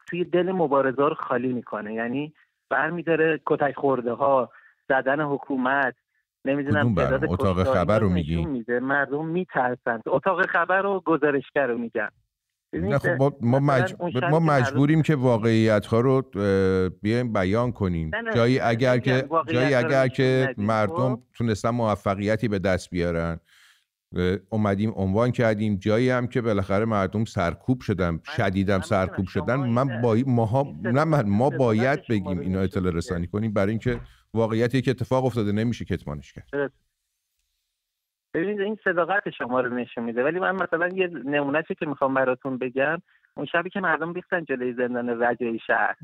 [0.07, 1.95] توی دل مبارزه رو خالی می‌کنه.
[1.95, 2.35] یعنی
[2.71, 4.51] برمیداره کتک خورده ها
[4.89, 5.95] زدن حکومت
[6.45, 12.11] نمی‌دونم تعداد اتاق خبر رو میگی؟ مردم میترسن اتاق خبر رو گزارشگر رو میگن.
[12.81, 13.85] نه خب ما, ما,
[14.31, 16.23] ما مجبوریم که واقعیت ها رو
[17.03, 18.11] بیایم بیان کنیم.
[18.35, 23.41] جایی اگر که جایی اگر که مردم تونستن موفقیتی به دست بیارن.
[24.49, 25.77] اومدیم عنوان کردیم.
[25.77, 29.57] جایی هم که بالاخره مردم سرکوب شدن شدیدم سرکوب شدن.
[29.57, 33.53] من با ما نه من ما باید بگیم اینا اطلاع رسانی کنیم.
[33.53, 34.01] برای اینکه
[34.35, 36.73] واقعیتی که اتفاق افتاده نمیشه کتمانش کرد.
[38.37, 40.25] ببینید این صداقت شما رو نشون میده.
[40.25, 43.03] ولی من مثلا یه نمونهشی که می‌خوام براتون بگم
[43.37, 45.97] اون شبی که مردم ریختن جلوی زندان رجایی شهر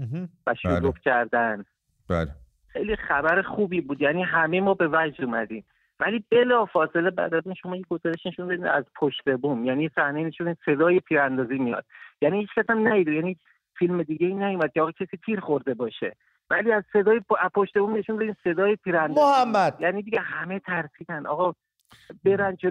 [0.47, 0.93] و شروع بله.
[1.05, 1.65] کردن.
[2.09, 2.29] بله.
[2.69, 4.03] خیلی خبر خوبی بود.
[4.03, 5.65] یعنی همه ما به وجد اومدیم.
[6.01, 9.65] ولی بلا فاصله بعد از شما یه گزارش نشون بدین از پشت بوم.
[9.65, 11.85] یعنی صحنه نشون صدای پیراندازی میاد.
[12.21, 13.37] یعنی هیچ کس هم یعنی
[13.79, 16.17] فیلم دیگه ای نیومد که آقا کسی تیر خورده باشه.
[16.51, 17.21] ولی از صدای
[17.55, 19.77] پشت بوم نشون بدین صدای پیراندازی محمد!
[19.81, 21.27] یعنی دیگه همه ترسیدن.
[21.27, 21.55] آقا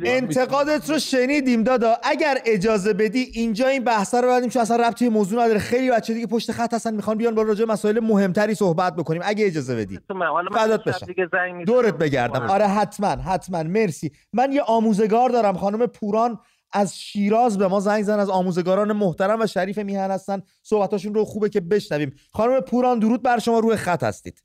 [0.06, 1.94] انتقادت رو شنیدیم دادا.
[2.04, 5.60] اگر اجازه بدی اینجا این بحثا رو بعدیم چون اصلا ربطی موضوع نداره.
[5.60, 9.22] خیلی بچه دیگه پشت خط هستن می‌خوان بیان با راجع مسائل مهمتری صحبت بکنیم.
[9.26, 10.00] اگه اجازه بدی.
[10.54, 11.64] فدات بشم.
[11.66, 12.42] دورت بگردم.
[12.42, 13.64] آره حتما حتما.
[13.64, 14.12] مرسی.
[14.34, 15.58] من یه آموزگار دارم.
[15.58, 16.40] خانم پوران
[16.74, 20.42] از شیراز به ما زنگ زن از آموزگاران محترم و شریف میهن هستن.
[20.64, 22.14] صحبتاشون رو خوبه که بشنویم.
[22.34, 23.60] خانم پوران درود بر شما.
[23.60, 24.44] روی خط هستید.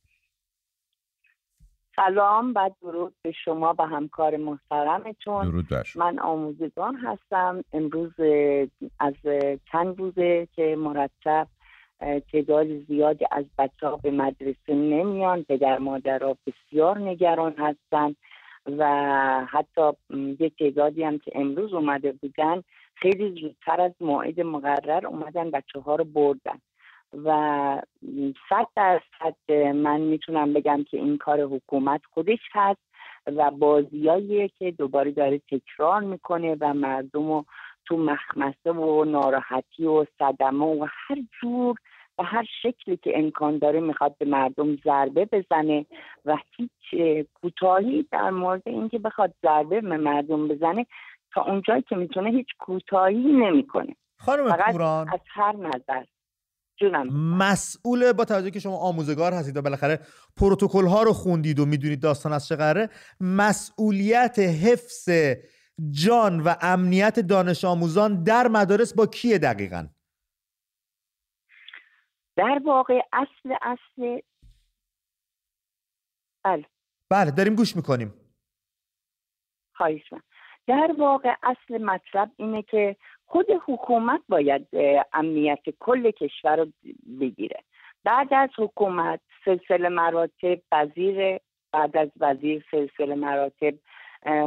[1.97, 5.45] سلام و درود به شما و همکار محترمتون.
[5.45, 5.67] درود
[5.97, 7.65] من آموزگان هستم.
[7.73, 8.13] امروز
[9.01, 9.15] از
[9.73, 11.47] چند روزه که مرتب
[12.33, 15.43] تعداد زیادی از بچه ها به مدرسه نمیان.
[15.43, 18.15] پدر مادرها بسیار نگران هستن
[18.67, 18.85] و
[19.51, 19.91] حتی
[20.41, 22.63] یه تعدادی هم که امروز اومده بودن
[22.95, 25.51] خیلی زودتر از موعد مقرر اومدن.
[25.51, 26.59] بچه ها رو بردن.
[27.13, 27.31] و
[28.49, 32.81] صد درصد من می‌تونم بگم که این کار حکومت خودش هست
[33.27, 37.45] و بازیایی که دوباره داره تکرار می‌کنه و مردم رو
[37.87, 41.77] تو مخمسه و ناراحتی و صدمه و هر جور
[42.19, 45.87] و هر شکلی که امکان داره می‌خواد به مردم ضربه بزنه
[46.25, 50.87] و هیچ کوتاهی در مورد اینکه بخواد ضربه به مردم بزنه
[51.33, 53.97] تا اونجایی که می‌تونه هیچ کوتاهی نمی‌کنه.
[54.19, 55.09] خانم پوران.
[55.09, 56.05] از هر نظر.
[57.13, 60.01] مسئول با توجه که شما آموزگار هستید و بالاخره
[60.37, 65.09] پروتکل ها رو خوندید و می‌دونید داستان از چه قراره مسئولیت حفظ
[65.91, 69.89] جان و امنیت دانش آموزان در مدارس با کیه دقیقا؟
[72.37, 74.21] در واقع اصل اصل
[76.45, 76.65] بله.
[77.11, 78.15] بله داریم گوش می‌کنیم.
[79.75, 80.03] خواهش
[80.67, 82.97] در واقع اصل مطلب اینه که
[83.27, 84.67] خود حکومت باید
[85.13, 86.67] امنیت کل کشور رو
[87.21, 87.61] بگیره.
[88.05, 91.39] بعد از حکومت سلسله مراتب وزیر
[91.73, 93.75] بعد از وزیر سلسله مراتب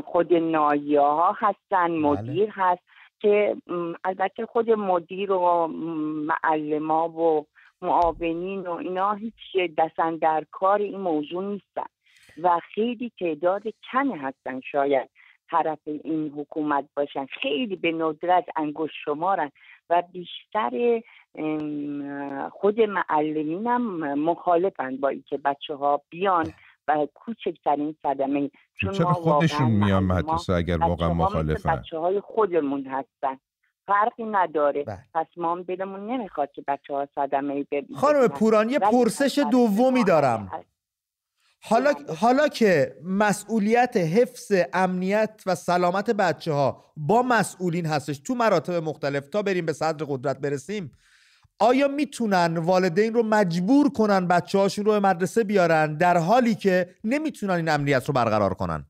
[0.06, 2.00] خود نایه ها هستن بله.
[2.00, 2.82] مدیر هست
[3.20, 3.56] که
[4.04, 5.68] البته خود مدیر و
[6.28, 7.46] معلما و
[7.82, 9.34] معاونین و اینا هیچ
[9.78, 11.90] دستن در کار این موضوع نیستن.
[12.44, 15.10] و خیلی تعداد کمی هستن شاید.
[15.52, 17.26] طرف این حکومت باشن.
[17.42, 19.52] خیلی به ندرت انگشت شمارن
[19.90, 21.02] و بیشتر
[22.52, 26.54] خود معلمین هم مخالفن با اینکه بچه ها بیان
[26.88, 28.52] و کوچکترین صدمه.
[28.82, 33.40] چون چرا خودشون میان مدرسه اگر واقعا مخالفن؟ بچه های خودمون هستن.
[33.88, 34.84] فرقی نداره.
[34.84, 34.98] بله.
[35.14, 38.00] پس ما هم دلمون نمی‌خواد که بچه ها صدمه ببینن.
[38.00, 40.52] خانم پوران یه پرسش دومی دارم.
[41.62, 48.74] حالا حالا که مسئولیت حفظ امنیت و سلامت بچه ها با مسئولین هستش تو مراتب
[48.74, 50.92] مختلف تا بریم به صدر قدرت برسیم
[51.60, 56.96] آیا می‌تونن والدین رو مجبور کنن بچه هاشون رو به مدرسه بیارن در حالی که
[57.04, 58.86] نمی‌تونن این امنیت رو برقرار کنن؟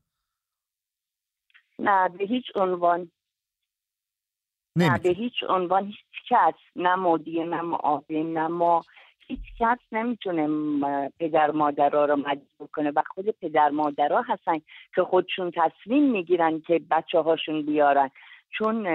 [1.80, 3.11] نه به هیچ عنوان.
[4.76, 5.95] نه به هیچ عنوان هیچ
[6.30, 8.82] کس نه مدیر نه معاون نه ما.
[9.30, 10.48] هیچ کس نمی‌تونه
[11.20, 12.92] پدر مادرها رو مجبور کنه.
[12.96, 14.62] و خود پدر مادرها هستن
[14.96, 18.10] که خودشون تصمیم می‌گیرن که بچه هاشون بیارن.
[18.58, 18.88] چون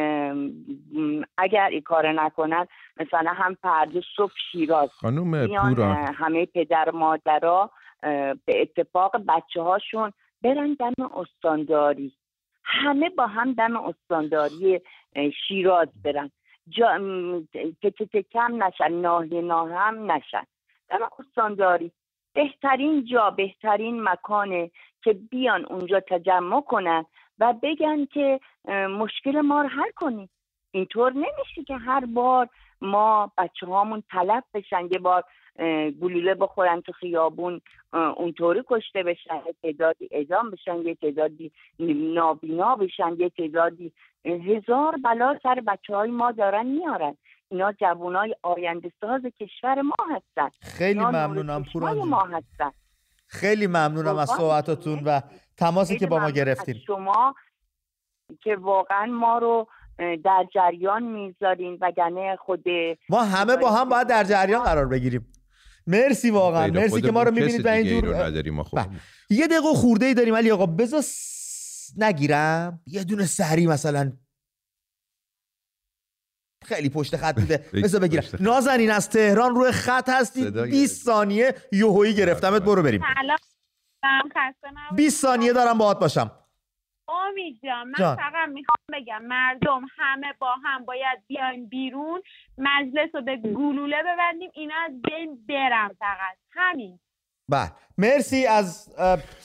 [1.39, 2.67] اگر این کار نکنن
[2.97, 5.35] مثلا هم پرده صبح شیراز خانوم
[6.15, 7.71] همه پدر مادرها
[8.47, 10.13] به اتفاق بچه هاشون
[10.43, 12.13] برن دم استانداری.
[12.65, 14.81] همه با هم دم استانداری
[15.49, 16.31] شیراز برن.
[16.69, 16.99] جا...
[18.33, 20.45] کم نشن ناهی ناه هم نشن
[20.89, 21.93] دم استانداری
[22.35, 24.71] بهترین جا بهترین مکانه
[25.03, 27.05] که بیان اونجا تجمع کنن
[27.39, 28.41] و بگن که
[28.99, 30.31] مشکل ما رو حل کنیم
[30.71, 32.49] اینطور نمیشه که هر بار
[32.81, 35.25] ما بچه هامون تلف بشن یه بار
[36.01, 37.61] گلوله بخورن تو خیابون
[37.93, 43.93] اونطوری کشته بشن یه تعدادی اعدام بشن یه تعدادی نابینا بشن یه تعدادی
[44.25, 47.17] هزار بلا سر بچه های ما دارن میارن.
[47.49, 50.51] اینا جوان های آینده ساز کشور ما هستن.
[50.61, 52.71] خیلی ممنونم پوران ما هستن.
[53.27, 55.21] خیلی ممنونم از صحبتاتون و
[55.57, 56.75] تماسی که با ما گرفتین.
[56.75, 57.35] شما
[58.41, 59.67] که واقعا ما رو
[60.25, 62.65] در جریان می‌ذارین وگرنه خود
[63.09, 65.27] ما همه با هم باید در جریان قرار بگیریم.
[65.87, 66.67] مرسی واقعا.
[66.67, 68.13] مرسی که ما رو می‌بینید و اینجور
[68.73, 68.87] بله.
[69.31, 70.35] یه دقیقه خورده ای داریم.
[70.35, 71.05] ولی آقا بذار
[71.97, 72.81] نگیرم.
[72.87, 74.13] یه دونه سری مثلا
[76.65, 77.65] خیلی پشت خط بوده.
[77.85, 78.25] بذار بگیرم.
[78.41, 80.51] نازنین از تهران روی خط هستی.
[80.51, 82.63] 20 ثانیه یوهویی گرفتمت.
[82.63, 83.03] برو بریم.
[84.97, 86.31] 20 ثانیه دارم باهات باشم.
[87.09, 92.23] امید جان من فقط می‌خوام بگم مردم همه با هم باید بیایم بیرون
[92.59, 96.37] مجلس رو به گلوله ببندیم اینا از بین برم فقط.
[96.51, 96.99] همین.
[97.51, 97.73] بله.
[97.99, 98.95] مرسی از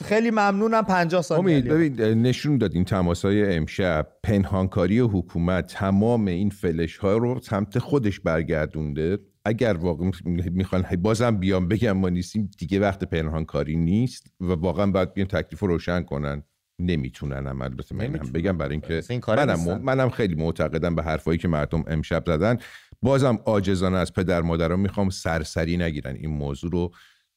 [0.04, 0.82] خیلی ممنونم.
[0.82, 4.06] 50 سال امید ببین نشون داد این تماس های امشب.
[4.24, 9.18] پنهانکاری حکومت تمام این فلش ها رو سمت خودش برگردونده.
[9.44, 10.10] اگر واقعا
[10.50, 15.60] می‌خوان بازم بیام بگم ما نیستیم دیگه وقت پنهانکاری نیست و واقعا باید بیان تکلیف
[15.60, 16.42] رو روشن کنن.
[16.80, 21.38] نمی‌تونن هم البته من هم بگم برای اینکه این منم, منم خیلی معتقدم به حرفایی
[21.38, 22.58] که مردم امشب زدن.
[23.02, 26.14] بازم عاجزانه از پدر مادران می‌خوام سرسری نگیرن.
[26.14, 26.90] این موضوع رو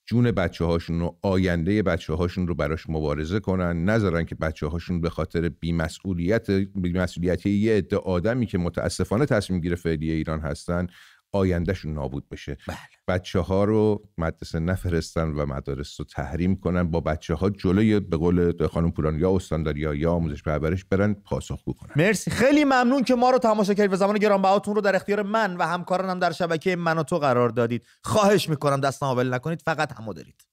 [0.05, 3.85] جون بچه هاشون و آینده بچه هاشون رو براش مبارزه کنن.
[3.85, 9.75] نذارن که بچه هاشون به خاطر بیمسئولیت بیمسئولیتی یه عده آدمی که متاسفانه تصمیم گیره
[9.75, 10.87] فعلی ایران هستن
[11.34, 12.57] آیندهشون نابود بشه.
[12.67, 12.77] بله.
[13.07, 18.17] بچه ها رو مدرسه نفرستن و مدارس رو تحریم کنن با بچه ها جلوی به
[18.17, 22.31] قول خانم پوران یا استانداری یا آموزش پرورش برن پاسخ کنن مرسی.
[22.31, 25.67] خیلی ممنون که ما رو تماشا کردید و زمان گرانبهاتون رو در اختیار من و
[25.67, 27.86] همکارانم در شبکه من و تو قرار دادید.
[28.03, 30.53] خواهش می‌کنم دست نابل نکنید فقط همو دارید.